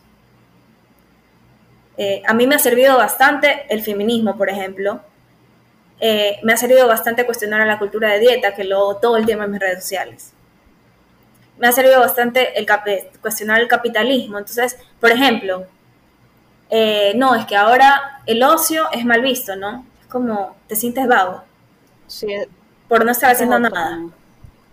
[1.98, 5.02] Eh, a mí me ha servido bastante el feminismo, por ejemplo.
[6.00, 9.44] Eh, me ha servido bastante cuestionar la cultura de dieta, que lo todo el tiempo
[9.44, 10.34] en mis redes sociales.
[11.58, 12.66] Me ha servido bastante el
[13.22, 14.38] cuestionar el capitalismo.
[14.38, 15.66] Entonces, por ejemplo,
[16.70, 19.86] eh, no, es que ahora el ocio es mal visto, ¿no?
[20.10, 21.44] como te sientes vago.
[22.08, 22.28] Sí.
[22.88, 24.00] Por no estar haciendo nada.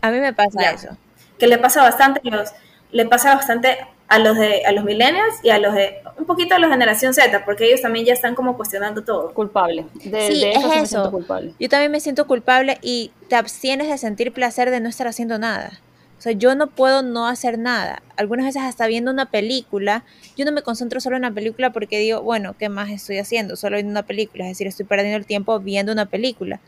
[0.01, 0.71] A mí me pasa ya.
[0.71, 0.97] eso.
[1.39, 2.51] Que le pasa bastante los,
[2.91, 3.77] le pasa bastante
[4.09, 7.13] a los de a los millennials y a los de un poquito a la generación
[7.13, 9.35] Z, porque ellos también ya están como cuestionando todo.
[9.35, 9.85] Culpable.
[9.95, 11.11] De, sí, de eso es eso.
[11.11, 11.53] Culpable.
[11.61, 15.39] Yo también me siento culpable y te abstienes de sentir placer de no estar haciendo
[15.39, 15.73] nada.
[16.19, 18.03] O sea, yo no puedo no hacer nada.
[18.17, 20.05] Algunas veces hasta viendo una película,
[20.37, 23.57] yo no me concentro solo en la película porque digo, bueno, ¿qué más estoy haciendo?
[23.57, 26.61] Solo viendo una película, es decir, estoy perdiendo el tiempo viendo una película.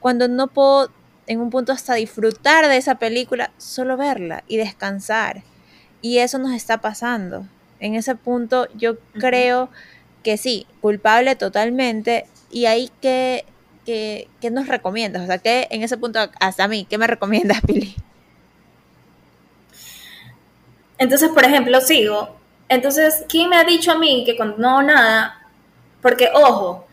[0.00, 0.90] Cuando no puedo
[1.26, 5.42] en un punto hasta disfrutar de esa película, solo verla y descansar.
[6.00, 7.46] Y eso nos está pasando.
[7.80, 9.70] En ese punto yo creo
[10.22, 12.26] que sí, culpable totalmente.
[12.50, 13.44] Y ahí que,
[13.84, 15.22] que, nos recomiendas?
[15.22, 17.94] O sea, que en ese punto, hasta a mí, ¿qué me recomiendas, Pili?
[20.98, 22.36] Entonces, por ejemplo, sigo.
[22.68, 25.46] Entonces, ¿quién me ha dicho a mí que cuando no nada?
[26.00, 26.86] Porque, ojo,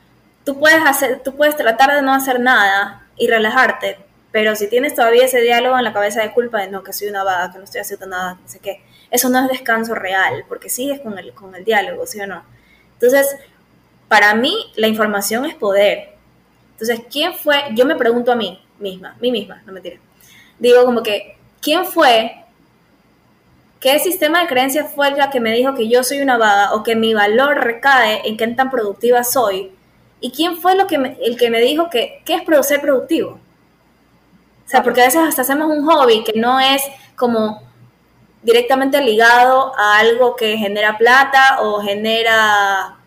[0.43, 3.99] tú puedes hacer, tú puedes tratar de no hacer nada y relajarte,
[4.31, 7.09] pero si tienes todavía ese diálogo en la cabeza de culpa de no, que soy
[7.09, 10.45] una vaga, que no estoy haciendo nada, no sé qué, eso no es descanso real,
[10.47, 12.43] porque sigues con el, con el diálogo, ¿sí o no?
[12.93, 13.27] Entonces,
[14.07, 16.15] para mí, la información es poder.
[16.73, 17.63] Entonces, ¿quién fue?
[17.73, 19.97] Yo me pregunto a mí misma, mí misma, no me mentira.
[20.59, 22.40] Digo como que, ¿quién fue?
[23.81, 26.83] ¿Qué sistema de creencias fue el que me dijo que yo soy una vaga o
[26.83, 29.71] que mi valor recae en qué tan productiva soy?
[30.19, 33.31] ¿Y quién fue lo que el que me dijo que qué es ser productivo?
[33.31, 36.83] O sea, porque a veces hasta hacemos un hobby que no es
[37.15, 37.63] como
[38.43, 42.99] directamente ligado a algo que genera plata o genera,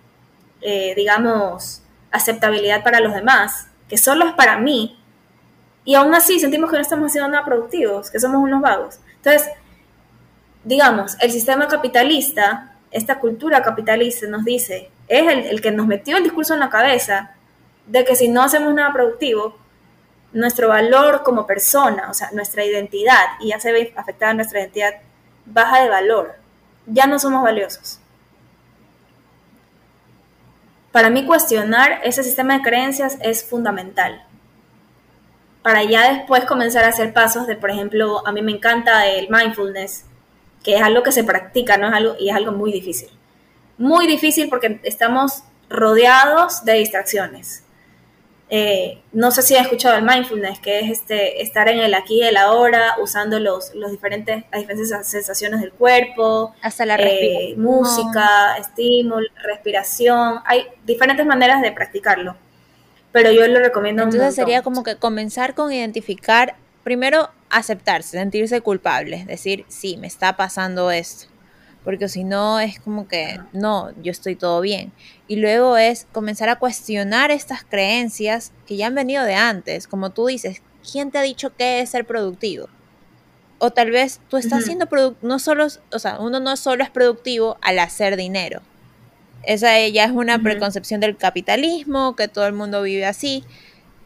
[0.61, 4.99] eh, digamos, aceptabilidad para los demás, que solo es para mí,
[5.85, 8.99] y aún así sentimos que no estamos haciendo nada productivos, que somos unos vagos.
[9.17, 9.51] Entonces,
[10.65, 16.17] digamos, el sistema capitalista, esta cultura capitalista nos dice, es el, el que nos metió
[16.17, 17.35] el discurso en la cabeza
[17.87, 19.57] de que si no hacemos nada productivo,
[20.33, 24.95] nuestro valor como persona, o sea, nuestra identidad, y ya se ve afectada nuestra identidad
[25.47, 26.35] baja de valor.
[26.87, 28.01] Ya no somos valiosos.
[30.93, 34.25] Para mí cuestionar ese sistema de creencias es fundamental.
[35.63, 39.29] Para ya después comenzar a hacer pasos de, por ejemplo, a mí me encanta el
[39.31, 40.05] mindfulness,
[40.65, 41.87] que es algo que se practica, ¿no?
[41.87, 43.11] Es algo, y es algo muy difícil.
[43.79, 47.65] Muy difícil porque estamos rodeados de distracciones.
[48.51, 52.21] Eh, no sé si has escuchado el mindfulness, que es este, estar en el aquí
[52.21, 57.55] y el ahora, usando los, los diferentes, las diferentes sensaciones del cuerpo, hasta la eh,
[57.57, 60.41] música, estímulo, respiración.
[60.45, 62.37] Hay diferentes maneras de practicarlo,
[63.13, 64.03] pero yo lo recomiendo.
[64.03, 70.37] Entonces sería como que comenzar con identificar, primero aceptarse, sentirse culpable, decir, sí, me está
[70.37, 71.27] pasando esto
[71.85, 74.93] porque si no es como que, no, yo estoy todo bien.
[75.29, 80.11] Y luego es comenzar a cuestionar estas creencias que ya han venido de antes, como
[80.11, 82.69] tú dices, ¿quién te ha dicho qué es ser productivo?
[83.59, 86.91] O tal vez tú estás siendo productivo, no solo, o sea, uno no solo es
[86.91, 88.63] productivo al hacer dinero.
[89.43, 93.45] Esa ya es una preconcepción del capitalismo, que todo el mundo vive así.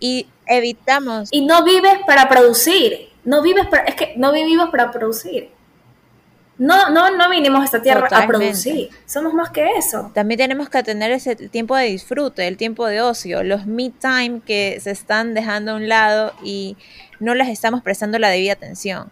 [0.00, 1.28] Y evitamos.
[1.30, 3.08] Y no vives para producir.
[3.28, 5.50] No vives para, es que no vivimos para producir
[6.58, 8.90] no, no, no vinimos a esta tierra a producir.
[9.06, 10.10] Somos más que eso.
[10.12, 14.40] También tenemos que tener ese tiempo de disfrute, el tiempo de ocio, los me time
[14.44, 16.76] que se están dejando a un lado y
[17.20, 19.08] no les estamos prestando la debida atención.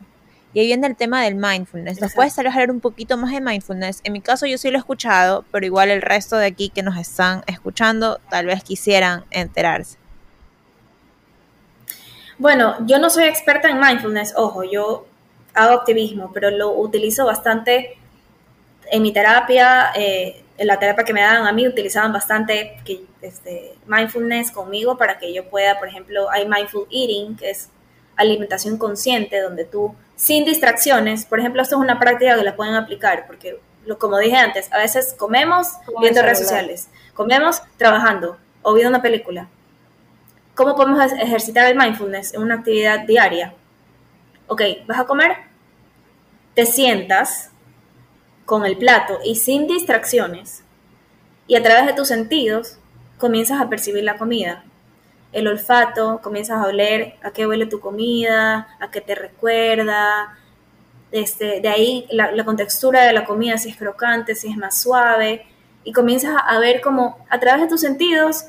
[0.54, 2.00] Y ahí viene el tema del mindfulness.
[2.00, 4.00] ¿Nos puedes tal hablar un poquito más de mindfulness?
[4.04, 6.82] En mi caso yo sí lo he escuchado, pero igual el resto de aquí que
[6.82, 9.98] nos están escuchando tal vez quisieran enterarse.
[12.38, 15.06] Bueno, yo no soy experta en mindfulness, ojo, yo
[15.54, 17.96] hago activismo, pero lo utilizo bastante
[18.90, 23.04] en mi terapia, eh, en la terapia que me daban a mí, utilizaban bastante que,
[23.22, 27.70] este, mindfulness conmigo para que yo pueda, por ejemplo, hay mindful eating, que es
[28.16, 32.74] alimentación consciente, donde tú, sin distracciones, por ejemplo, esto es una práctica que la pueden
[32.74, 35.68] aplicar, porque lo, como dije antes, a veces comemos
[36.00, 39.48] viendo redes sociales, comemos trabajando o viendo una película.
[40.56, 43.52] ¿Cómo podemos ejercitar el mindfulness en una actividad diaria?
[44.46, 45.36] Ok, vas a comer,
[46.54, 47.50] te sientas
[48.46, 50.64] con el plato y sin distracciones
[51.46, 52.78] y a través de tus sentidos
[53.18, 54.64] comienzas a percibir la comida.
[55.30, 60.38] El olfato, comienzas a oler a qué huele tu comida, a qué te recuerda,
[61.12, 64.80] este, de ahí la, la, contextura de la comida, si es crocante, si es más
[64.80, 65.44] suave,
[65.84, 68.46] y comienzas a ver como a través de tus sentidos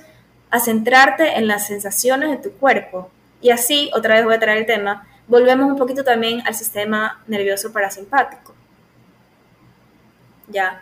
[0.50, 3.10] a centrarte en las sensaciones de tu cuerpo.
[3.42, 7.22] Y así, otra vez voy a traer el tema, volvemos un poquito también al sistema
[7.28, 8.54] nervioso parasimpático.
[10.48, 10.82] Ya.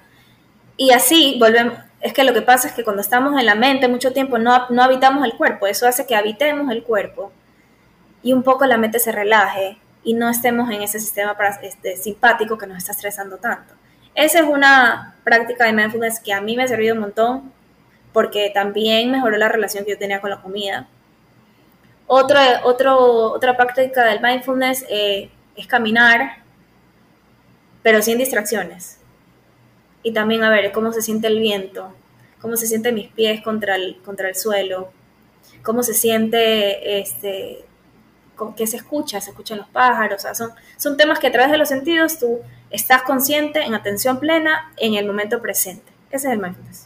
[0.77, 3.87] Y así volvemos, es que lo que pasa es que cuando estamos en la mente
[3.87, 7.31] mucho tiempo no, no habitamos el cuerpo, eso hace que habitemos el cuerpo
[8.21, 12.57] y un poco la mente se relaje y no estemos en ese sistema este, simpático
[12.57, 13.73] que nos está estresando tanto.
[14.13, 17.51] Esa es una práctica de mindfulness que a mí me ha servido un montón
[18.15, 20.87] porque también mejoró la relación que yo tenía con la comida
[22.07, 26.43] otro, otro, otra práctica del mindfulness eh, es caminar,
[27.81, 28.99] pero sin distracciones.
[30.03, 31.91] Y también a ver cómo se siente el viento,
[32.39, 34.91] cómo se sienten mis pies contra el, contra el suelo,
[35.63, 37.65] cómo se siente, este,
[38.55, 41.51] qué se escucha, se escuchan los pájaros, o sea, son, son temas que a través
[41.51, 45.91] de los sentidos tú estás consciente, en atención plena, en el momento presente.
[46.11, 46.84] Ese es el mindfulness.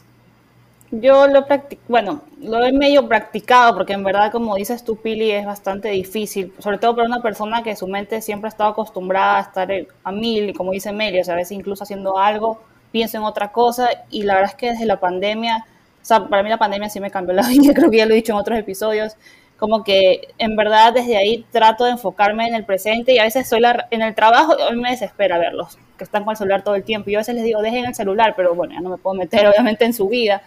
[0.92, 5.30] Yo lo practico, bueno, lo he medio practicado porque en verdad, como dices tú, Pili,
[5.30, 9.38] es bastante difícil, sobre todo para una persona que su mente siempre ha estado acostumbrada
[9.38, 9.70] a estar
[10.02, 13.52] a mil, como dice Meli, o sea, a veces incluso haciendo algo, pienso en otra
[13.52, 15.64] cosa, y la verdad es que desde la pandemia,
[16.02, 18.12] o sea, para mí la pandemia sí me cambió la vida, creo que ya lo
[18.12, 19.16] he dicho en otros episodios,
[19.58, 23.48] como que en verdad desde ahí trato de enfocarme en el presente y a veces
[23.48, 26.64] soy en el trabajo y a mí me desespera verlos, que están con el celular
[26.64, 28.80] todo el tiempo, y yo a veces les digo, dejen el celular, pero bueno, ya
[28.80, 30.42] no me puedo meter obviamente en su vida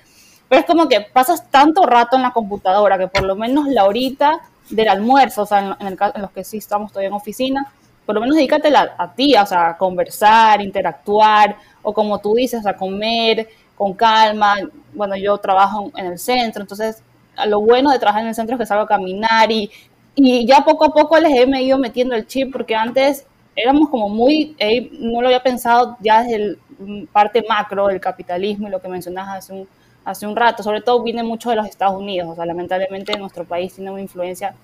[0.50, 3.86] pero es como que pasas tanto rato en la computadora que por lo menos la
[3.86, 7.72] horita del almuerzo, o sea, en, los que sí estamos todavía en oficina,
[8.06, 12.66] por lo menos dedícatela a ti, o sea, a conversar, interactuar, o como tú dices,
[12.66, 14.56] a comer con calma.
[14.94, 17.02] Bueno, yo trabajo en el centro, entonces
[17.48, 19.72] lo bueno de trabajar en el centro es que salgo a caminar y,
[20.16, 23.26] y ya poco a poco les he ido metiendo el chip porque antes
[23.56, 24.56] éramos como muy,
[24.92, 28.88] no lo había pensado ya desde el mm, parte macro del capitalismo y lo que
[28.88, 29.68] mencionas hace un
[30.06, 33.46] hace un rato, sobre todo viene mucho de los Estados Unidos, o sea, lamentablemente nuestro
[33.46, 34.56] país tiene una influencia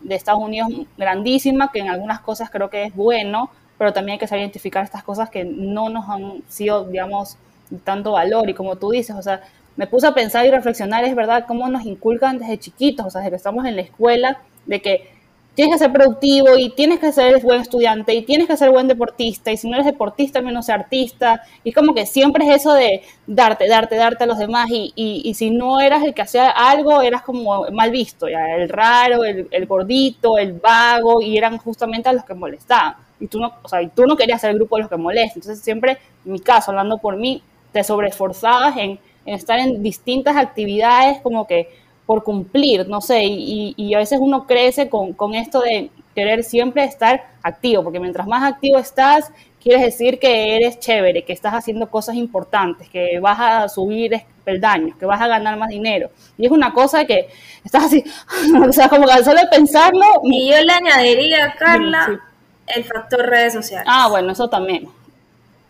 [0.00, 4.18] de Estados Unidos grandísima, que en algunas cosas creo que es bueno, pero también hay
[4.18, 7.36] que saber identificar estas cosas que no nos han sido, digamos,
[7.84, 8.48] tanto valor.
[8.48, 9.42] Y como tú dices, o sea,
[9.76, 13.20] me puse a pensar y reflexionar, es verdad, cómo nos inculcan desde chiquitos, o sea,
[13.20, 15.10] desde que estamos en la escuela, de que
[15.56, 18.86] tienes que ser productivo y tienes que ser buen estudiante y tienes que ser buen
[18.88, 21.42] deportista y si no eres deportista menos artista.
[21.64, 25.32] Y como que siempre es eso de darte, darte, darte a los demás y, y,
[25.34, 29.48] si no eras el que hacía algo eras como mal visto, ya el raro, el,
[29.50, 32.94] el, gordito, el vago y eran justamente a los que molestaban.
[33.18, 34.98] Y tú no, o sea, y tú no querías ser el grupo de los que
[34.98, 37.42] molestan, entonces siempre, en mi caso, hablando por mí,
[37.72, 41.70] te sobreesforzabas en, en estar en distintas actividades como que
[42.06, 46.84] por cumplir, no sé, y, a veces uno crece con, con, esto de querer siempre
[46.84, 51.90] estar activo, porque mientras más activo estás, quieres decir que eres chévere, que estás haciendo
[51.90, 56.10] cosas importantes, que vas a subir peldaños, que vas a ganar más dinero.
[56.38, 57.28] Y es una cosa que
[57.64, 58.04] estás así,
[58.68, 60.06] o sea, como que solo pensarlo.
[60.22, 62.20] Y yo le añadiría, Carla,
[62.68, 63.88] el factor redes sociales.
[63.90, 64.88] Ah, bueno, eso también.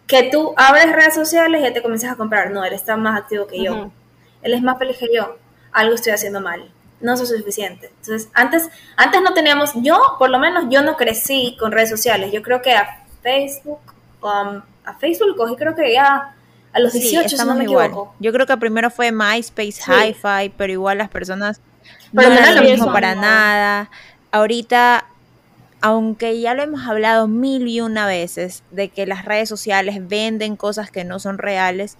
[0.06, 2.50] Que tú abres redes sociales y ya te comienzas a comprar.
[2.50, 3.90] No, él está más activo que yo.
[4.42, 5.38] Él es más feliz que yo
[5.76, 7.90] algo estoy haciendo mal, no soy suficiente.
[8.00, 12.32] Entonces, antes, antes no teníamos, yo por lo menos yo no crecí con redes sociales,
[12.32, 13.80] yo creo que a Facebook,
[14.22, 16.34] um, a Facebook cogí creo que ya
[16.72, 18.14] a los 18, si no me equivoco.
[18.18, 21.60] Yo creo que primero fue MySpace, Hi-Fi, pero igual las personas
[22.12, 23.90] no eran lo mismo para nada.
[24.32, 25.04] Ahorita
[25.82, 30.56] aunque ya lo hemos hablado mil y una veces de que las redes sociales venden
[30.56, 31.96] cosas que no son reales,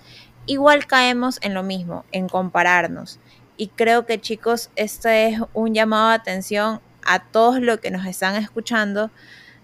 [0.47, 3.21] igual caemos en lo mismo, en compararnos.
[3.57, 8.07] Y creo que chicos, este es un llamado de atención a todos los que nos
[8.07, 9.11] están escuchando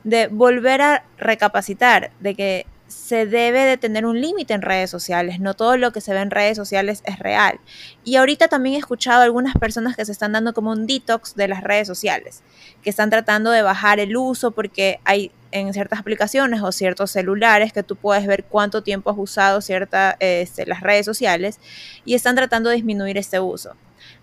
[0.05, 5.41] de volver a recapacitar, de que se debe de tener un límite en redes sociales,
[5.41, 7.59] no todo lo que se ve en redes sociales es real.
[8.05, 11.49] Y ahorita también he escuchado algunas personas que se están dando como un detox de
[11.49, 12.43] las redes sociales,
[12.83, 17.73] que están tratando de bajar el uso porque hay en ciertas aplicaciones o ciertos celulares
[17.73, 21.59] que tú puedes ver cuánto tiempo has usado cierta, este, las redes sociales
[22.05, 23.75] y están tratando de disminuir este uso.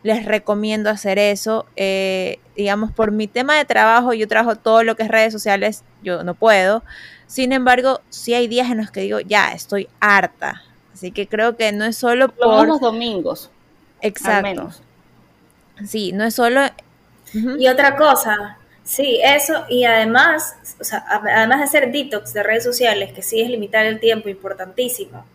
[0.03, 1.65] Les recomiendo hacer eso.
[1.75, 5.83] Eh, digamos, por mi tema de trabajo, yo trabajo todo lo que es redes sociales,
[6.01, 6.83] yo no puedo.
[7.27, 10.63] Sin embargo, sí hay días en los que digo, ya, estoy harta.
[10.93, 12.67] Así que creo que no es solo por...
[12.67, 13.49] los domingos.
[14.01, 14.71] Exacto.
[15.85, 16.61] Sí, no es solo...
[17.33, 18.57] Y otra cosa,
[18.89, 23.39] Sí, eso, y además, o sea, además de hacer detox de redes sociales, que sí
[23.39, 25.27] es limitar el tiempo, importantísimo,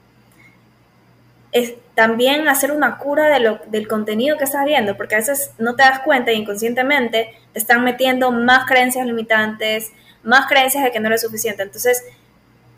[1.55, 5.53] es también hacer una cura de lo, del contenido que estás viendo, porque a veces
[5.57, 9.91] no te das cuenta y inconscientemente te están metiendo más creencias limitantes,
[10.23, 11.63] más creencias de que no eres suficiente.
[11.63, 12.05] Entonces,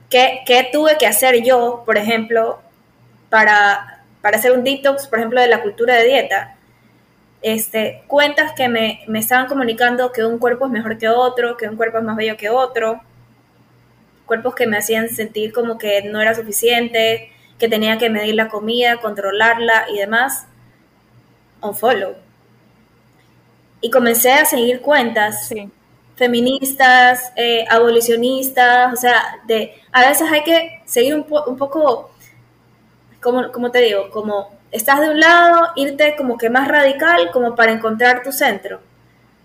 [0.08, 2.60] ¿qué, qué tuve que hacer yo, por ejemplo,
[3.30, 6.56] para, para hacer un detox, por ejemplo, de la cultura de dieta?
[7.42, 11.68] este, cuentas que me, me estaban comunicando que un cuerpo es mejor que otro, que
[11.68, 13.00] un cuerpo es más bello que otro,
[14.24, 18.48] cuerpos que me hacían sentir como que no era suficiente, que tenía que medir la
[18.48, 20.46] comida, controlarla y demás,
[21.60, 22.14] un follow.
[23.80, 25.52] Y comencé a seguir cuentas
[26.16, 32.10] feministas, eh, abolicionistas, o sea, de, a veces hay que seguir un, un poco,
[33.20, 37.54] como, como te digo, como estás de un lado, irte como que más radical como
[37.54, 38.80] para encontrar tu centro.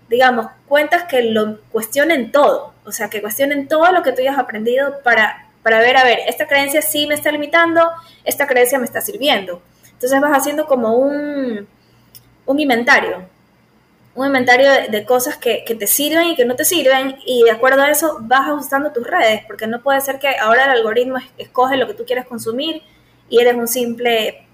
[0.08, 4.38] Digamos, cuentas que lo cuestionen todo, o sea, que cuestionen todo lo que tú hayas
[4.38, 7.88] aprendido para para ver, a ver, esta creencia sí me está limitando,
[8.24, 9.62] esta creencia me está sirviendo.
[9.92, 11.68] Entonces vas haciendo como un,
[12.46, 13.28] un inventario,
[14.14, 17.52] un inventario de, cosas que, que, te sirven y que no te sirven y de
[17.52, 21.18] acuerdo a eso vas ajustando tus redes, porque no puede ser que ahora el algoritmo
[21.38, 22.82] escoge lo que tú quieres consumir
[23.28, 24.44] y eres un simple,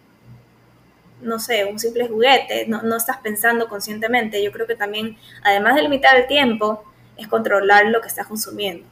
[1.22, 4.42] no sé, un simple juguete, no, no estás pensando conscientemente.
[4.42, 6.84] Yo creo que también, además de limitar el tiempo,
[7.16, 8.86] es controlar lo que estás consumiendo.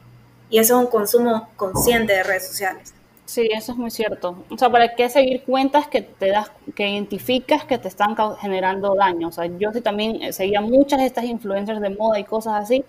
[0.51, 2.95] Y eso es un consumo consciente de redes sociales.
[3.27, 4.45] Sí, eso es muy cierto.
[4.49, 8.95] O sea, ¿para qué seguir cuentas que te das, que identificas que te están generando
[8.95, 9.29] daño?
[9.29, 12.85] O sea, yo también eh, seguía muchas de estas influencers de moda y cosas así,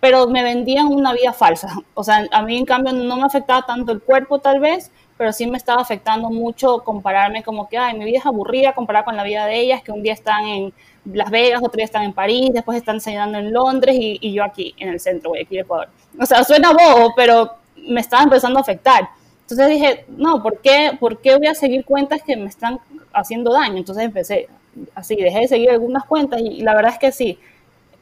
[0.00, 1.74] pero me vendían una vida falsa.
[1.94, 5.32] O sea, a mí en cambio no me afectaba tanto el cuerpo tal vez, pero
[5.32, 9.16] sí me estaba afectando mucho compararme como que, ay, mi vida es aburrida comparada con
[9.16, 10.74] la vida de ellas, que un día están en
[11.04, 14.44] Las Vegas, otro día están en París, después están enseñando en Londres y, y yo
[14.44, 15.88] aquí, en el centro, aquí de Ecuador.
[16.18, 19.08] O sea, suena bobo, pero me estaba empezando a afectar.
[19.42, 22.80] Entonces dije, no, ¿por qué, ¿por qué voy a seguir cuentas que me están
[23.12, 23.76] haciendo daño?
[23.76, 24.48] Entonces empecé
[24.94, 27.38] así, dejé de seguir algunas cuentas y, la verdad es que sí,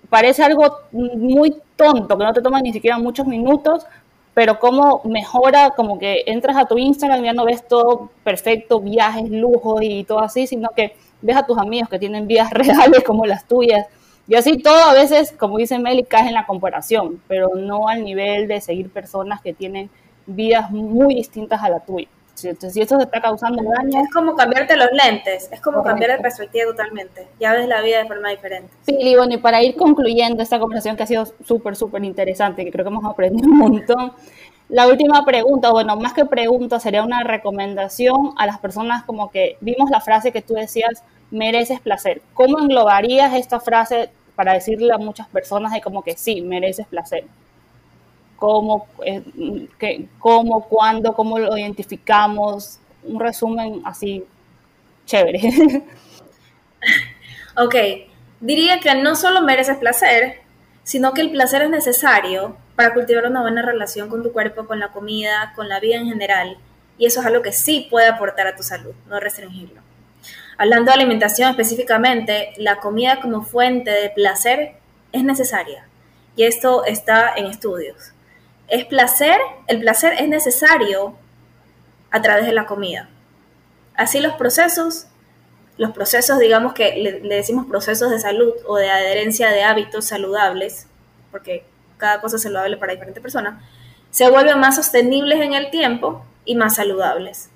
[0.08, 3.84] parece algo muy tonto, que no te toma ni siquiera muchos minutos,
[4.34, 8.80] pero cómo mejora, como que entras a tu Instagram y ya no ves todo perfecto,
[8.80, 13.02] viajes, lujos y todo así, sino que ves a tus amigos que tienen vidas reales
[13.04, 13.86] como las tuyas.
[14.28, 18.04] Y así todo a veces, como dice Meli, caes en la comparación, pero no al
[18.04, 19.90] nivel de seguir personas que tienen
[20.26, 22.08] vidas muy distintas a la tuya.
[22.44, 24.00] Entonces, si eso se está causando daño...
[24.00, 27.28] Es como cambiarte los lentes, es como cambiar de perspectiva totalmente.
[27.38, 28.72] Ya ves la vida de forma diferente.
[28.82, 32.64] Sí, y bueno, y para ir concluyendo esta conversación que ha sido súper, súper interesante,
[32.64, 34.12] que creo que hemos aprendido un montón,
[34.68, 39.58] la última pregunta, bueno, más que pregunta, sería una recomendación a las personas como que
[39.60, 42.22] vimos la frase que tú decías, mereces placer.
[42.34, 47.24] ¿Cómo englobarías esta frase para decirle a muchas personas de como que sí, mereces placer?
[48.42, 49.22] cómo, eh,
[50.18, 54.24] cómo, cuándo, cómo lo identificamos, un resumen así
[55.06, 55.40] chévere.
[57.54, 57.74] Ok,
[58.40, 60.40] diría que no solo mereces placer,
[60.84, 64.80] sino que el placer es necesario para cultivar una buena relación con tu cuerpo, con
[64.80, 66.56] la comida, con la vida en general.
[66.96, 69.81] Y eso es algo que sí puede aportar a tu salud, no restringirlo.
[70.62, 74.74] Hablando de alimentación específicamente, la comida como fuente de placer
[75.10, 75.86] es necesaria.
[76.36, 78.12] Y esto está en estudios
[78.72, 81.14] es placer, el placer es necesario
[82.10, 83.10] a través de la comida.
[83.94, 85.08] Así los procesos,
[85.76, 90.86] los procesos, digamos que le, decimos procesos de salud o de adherencia de hábitos saludables,
[91.30, 91.66] porque
[91.98, 93.62] cada cosa es saludable para diferentes personas,
[94.10, 97.50] se vuelven más sostenibles en el tiempo y más saludables.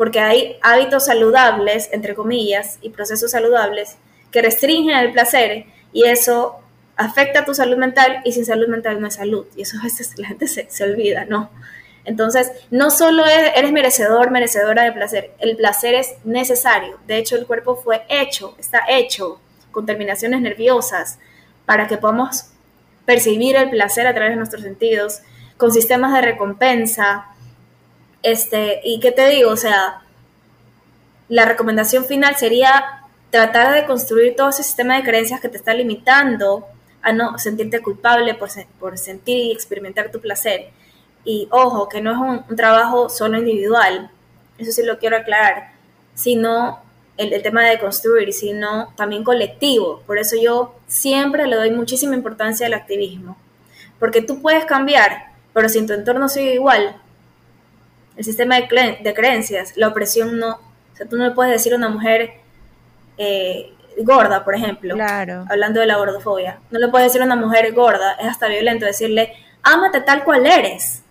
[0.00, 3.98] Porque hay hábitos saludables, entre comillas, y procesos saludables
[4.30, 6.58] que restringen el placer y eso
[6.96, 9.44] afecta a tu salud mental y sin salud mental no es salud.
[9.56, 11.50] Y eso a veces la gente se, olvida, ¿no?
[12.06, 16.98] Entonces, no solo eres merecedor, merecedora de placer, el placer es necesario.
[17.06, 19.38] De hecho, el cuerpo fue hecho, está hecho
[19.70, 21.18] con terminaciones nerviosas
[21.66, 22.46] para que podamos
[23.04, 25.20] percibir el placer a través de nuestros sentidos,
[25.58, 27.29] con sistemas de recompensa.
[28.22, 30.02] Este, y qué te digo, o sea,
[31.28, 33.00] la recomendación final sería
[33.30, 36.66] tratar de construir todo ese sistema de creencias que te está limitando
[37.02, 40.70] a no sentirte culpable por, sentir y experimentar tu placer.
[41.24, 44.10] Y ojo, que no es un, trabajo solo individual,
[44.58, 45.72] eso sí lo quiero aclarar,
[46.14, 46.80] sino
[47.16, 50.02] el, el, tema de construir, sino también colectivo.
[50.06, 53.36] Por eso yo siempre le doy muchísima importancia al activismo,
[53.98, 57.00] porque tú puedes cambiar, pero si en tu entorno sigue igual,
[58.20, 61.72] el sistema de, de creencias, la opresión no, o sea, tú no le puedes decir
[61.72, 62.32] a una mujer,
[63.16, 64.94] eh, gorda, por ejemplo,
[65.48, 68.84] hablando de la gordofobia, no le puedes decir a una mujer gorda, es hasta violento
[68.84, 71.02] decirle, ámate tal cual eres.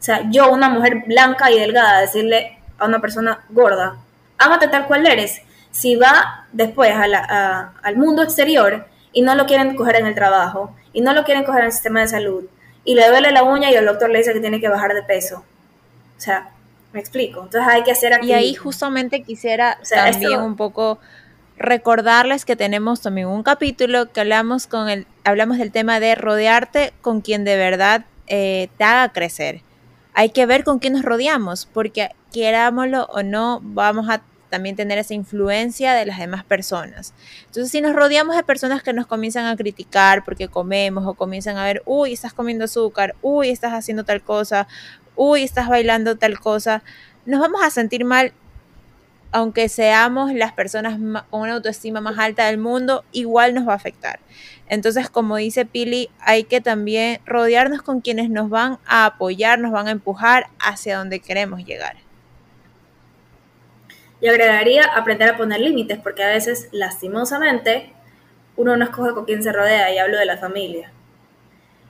[0.00, 3.98] O sea, yo, una mujer blanca y delgada, decirle a una persona gorda,
[4.36, 5.40] ámate tal cual eres.
[5.70, 11.02] Si va después al mundo exterior y no lo quieren coger en el trabajo, y
[11.02, 12.46] no lo quieren coger en el sistema de salud,
[12.82, 15.04] y le duele la uña y el doctor le dice que tiene que bajar de
[15.04, 15.44] peso.
[16.18, 16.50] O sea,
[16.92, 17.42] me explico.
[17.42, 18.26] Entonces hay que hacer aquí.
[18.26, 20.98] Y ahí justamente quisiera también un poco
[21.56, 26.92] recordarles que tenemos también un capítulo que hablamos, con el, hablamos del tema de rodearte
[27.00, 29.62] con quien de verdad eh, te haga crecer.
[30.14, 34.98] Hay que ver con quién nos rodeamos, porque querámoslo o no, vamos a también tener
[34.98, 37.14] esa influencia de las demás personas.
[37.46, 41.56] Entonces, si nos rodeamos de personas que nos comienzan a criticar porque comemos o comienzan
[41.56, 44.66] a ver, uy, estás comiendo azúcar, uy, estás haciendo tal cosa,
[45.18, 46.82] uy, estás bailando tal cosa,
[47.26, 48.32] nos vamos a sentir mal
[49.30, 50.98] aunque seamos las personas
[51.30, 54.20] con una autoestima más alta del mundo, igual nos va a afectar.
[54.68, 59.72] Entonces, como dice Pili, hay que también rodearnos con quienes nos van a apoyar, nos
[59.72, 61.96] van a empujar hacia donde queremos llegar.
[64.20, 67.92] Y agregaría aprender a poner límites, porque a veces, lastimosamente,
[68.56, 70.90] uno no escoge con quién se rodea, y hablo de la familia.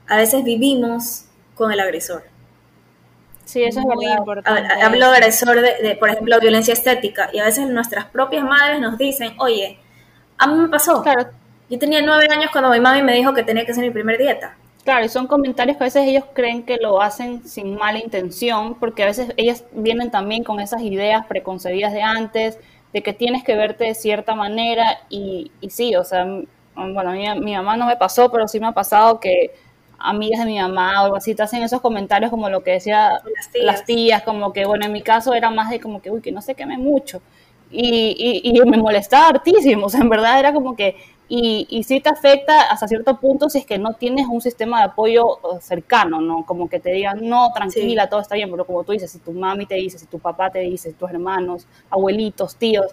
[0.06, 1.24] A veces vivimos
[1.54, 2.24] con el agresor.
[3.48, 4.74] Sí, eso es muy importante.
[4.82, 8.98] Hablo de agresor de, por ejemplo, violencia estética, y a veces nuestras propias madres nos
[8.98, 9.78] dicen, oye,
[10.36, 11.02] a mí me pasó.
[11.02, 11.30] Claro.
[11.70, 14.18] Yo tenía nueve años cuando mi mami me dijo que tenía que hacer mi primer
[14.18, 14.54] dieta.
[14.84, 18.74] Claro, y son comentarios que a veces ellos creen que lo hacen sin mala intención,
[18.74, 22.58] porque a veces ellas vienen también con esas ideas preconcebidas de antes,
[22.92, 26.26] de que tienes que verte de cierta manera, y, y sí, o sea,
[26.74, 29.54] bueno, mi, mi mamá no me pasó, pero sí me ha pasado que
[29.98, 33.20] amigas de mi mamá o algo así te hacen esos comentarios como lo que decía
[33.62, 34.22] las tías.
[34.22, 36.54] como que, bueno, en mi caso era más de como que, uy, que no se
[36.54, 37.20] queme mucho.
[37.70, 40.96] Y, y, y me molestaba hartísimo, o sea, en verdad era como que
[41.28, 44.78] y, y sí te afecta hasta cierto punto si es que no tienes un sistema
[44.78, 46.46] de apoyo eh, cercano, ¿no?
[46.46, 49.32] Como que te digan, no, tranquila, todo está bien, pero como tú dices, si tu
[49.32, 52.86] mami te dice, si tu papá te dice, tus hermanos, abuelitos, tíos,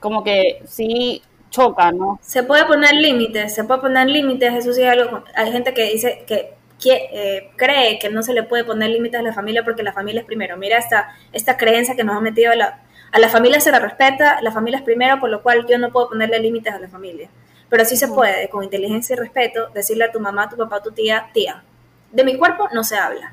[0.00, 2.18] como que sí choca, ¿no?
[2.22, 5.90] Se puede poner límites, se puede poner límites, eso sí es algo, hay gente que
[5.90, 9.82] dice que, eh, cree que no se le puede poner límites a la familia porque
[9.82, 10.56] la familia es primero.
[10.56, 12.80] Mira esta, esta creencia que nos ha metido a la,
[13.12, 15.90] a la familia se la respeta, la familia es primero, por lo cual yo no
[15.90, 17.28] puedo ponerle límites a la familia.
[17.68, 20.90] Pero sí se puede, con inteligencia y respeto, decirle a tu mamá, tu papá, tu
[20.92, 21.62] tía, tía,
[22.10, 23.32] de mi cuerpo no se habla.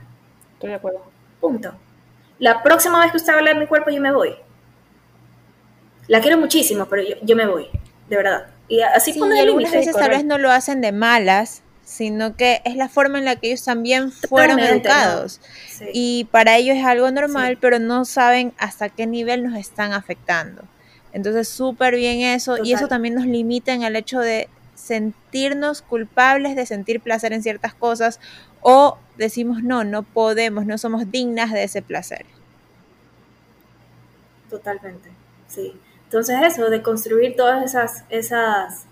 [0.54, 1.04] Estoy de acuerdo.
[1.40, 1.74] Punto.
[2.40, 4.36] La próxima vez que usted hable de mi cuerpo, yo me voy.
[6.08, 7.68] La quiero muchísimo, pero yo, me voy,
[8.10, 8.48] de verdad.
[8.68, 12.62] Y así sí, y algunas veces tal vez no lo hacen de malas, sino que
[12.66, 15.40] es la forma en la que ellos también fueron educados.
[15.94, 20.64] Y para ellos es algo normal, pero no saben hasta qué nivel nos están afectando.
[21.14, 22.58] Entonces, súper bien eso.
[22.62, 27.42] Y eso también nos limita en el hecho de sentirnos culpables de sentir placer en
[27.44, 28.20] ciertas cosas
[28.62, 32.26] o decimos no, no podemos, no somos dignas de ese placer.
[34.50, 35.10] Totalmente,
[35.48, 35.74] sí.
[36.08, 38.86] Entonces eso, de construir todas esas, esas,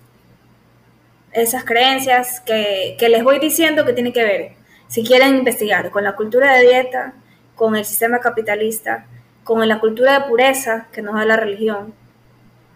[1.32, 4.52] esas creencias que, que les voy diciendo que tiene que ver,
[4.90, 7.14] si quieren investigar, con la cultura de dieta,
[7.56, 9.06] con el sistema capitalista,
[9.46, 11.94] con la cultura de pureza que nos da la religión,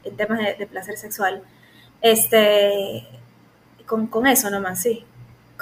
[0.05, 1.43] en temas de, placer sexual,
[1.99, 3.05] este,
[3.85, 5.05] con, con, eso nomás, sí.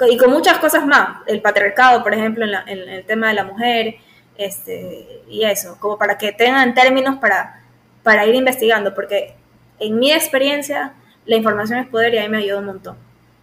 [0.08, 3.96] Y con muchas cosas más, el patriarcado, por ejemplo, en, el tema de la mujer,
[4.36, 7.60] este, y eso, como para que tengan términos para,
[8.08, 9.34] para ir investigando, porque
[9.78, 10.94] en mi experiencia
[11.26, 12.96] la información es poder y ahí me ayuda un montón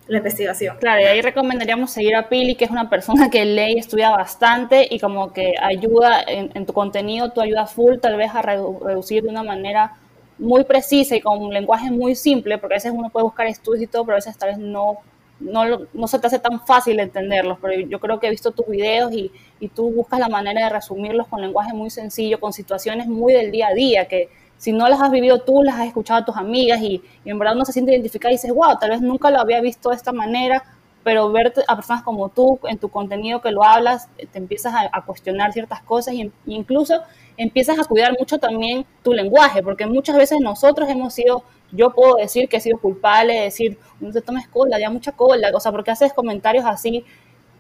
[0.07, 0.77] la investigación.
[0.79, 4.09] Claro, y ahí recomendaríamos seguir a Pili, que es una persona que lee y estudia
[4.09, 9.21] bastante y como que ayuda en, tu contenido, tú ayudas full tal vez a reducir
[9.21, 9.97] de una manera
[10.39, 13.83] muy precisa y con un lenguaje muy simple, porque a veces uno puede buscar estudios
[13.83, 14.97] y todo, pero a veces tal vez no,
[15.39, 17.59] no, no se te hace tan fácil entenderlos.
[17.61, 20.69] Pero yo creo que he visto tus videos y, y tú buscas la manera de
[20.71, 24.87] resumirlos con lenguaje muy sencillo, con situaciones muy del día a día, que si no
[24.87, 27.65] las has vivido tú, las has escuchado a tus amigas y, y en verdad uno
[27.65, 30.63] se siente identificado y dices, wow, tal vez nunca lo había visto de esta manera,
[31.05, 35.01] pero ver a personas como tú en tu contenido que lo hablas, te empiezas a,
[35.03, 36.99] cuestionar ciertas cosas y, incluso
[37.37, 42.15] empiezas a cuidar mucho también tu lenguaje, porque muchas veces nosotros hemos sido, yo puedo
[42.15, 45.59] decir que he sido culpable de decir, no te tomes cola, ya mucha cola, o
[45.59, 47.05] sea, porque haces comentarios así,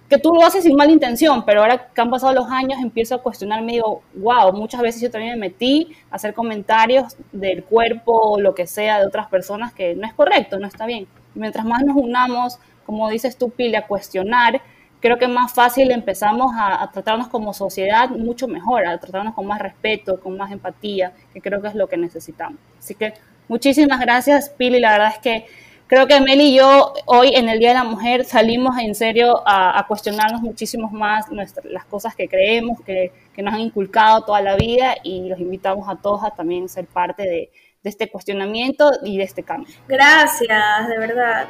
[0.09, 3.15] que tú lo haces sin mala intención, pero ahora que han pasado los años empiezo
[3.15, 7.63] a cuestionarme y digo, wow, muchas veces yo también me metí a hacer comentarios del
[7.63, 11.07] cuerpo o lo que sea de otras personas que no es correcto, no está bien.
[11.33, 14.61] Mientras más nos unamos, como dices tú, Pili, a cuestionar,
[14.99, 19.59] creo que más fácil empezamos a, tratarnos como sociedad mucho mejor, a tratarnos con más
[19.59, 22.59] respeto, con más empatía, que creo que es lo que necesitamos.
[22.77, 23.13] Así que
[23.47, 24.79] muchísimas gracias, Pili.
[24.79, 25.45] La verdad es que
[25.87, 29.43] creo que Meli y yo hoy en el Día de la Mujer salimos en serio
[29.45, 31.25] a, cuestionarnos muchísimo más
[31.63, 35.95] las cosas que creemos, que, nos han inculcado toda la vida y los invitamos a
[35.95, 37.51] todos a también ser parte de
[37.83, 39.73] este cuestionamiento y de este cambio.
[39.87, 41.47] Gracias, de verdad.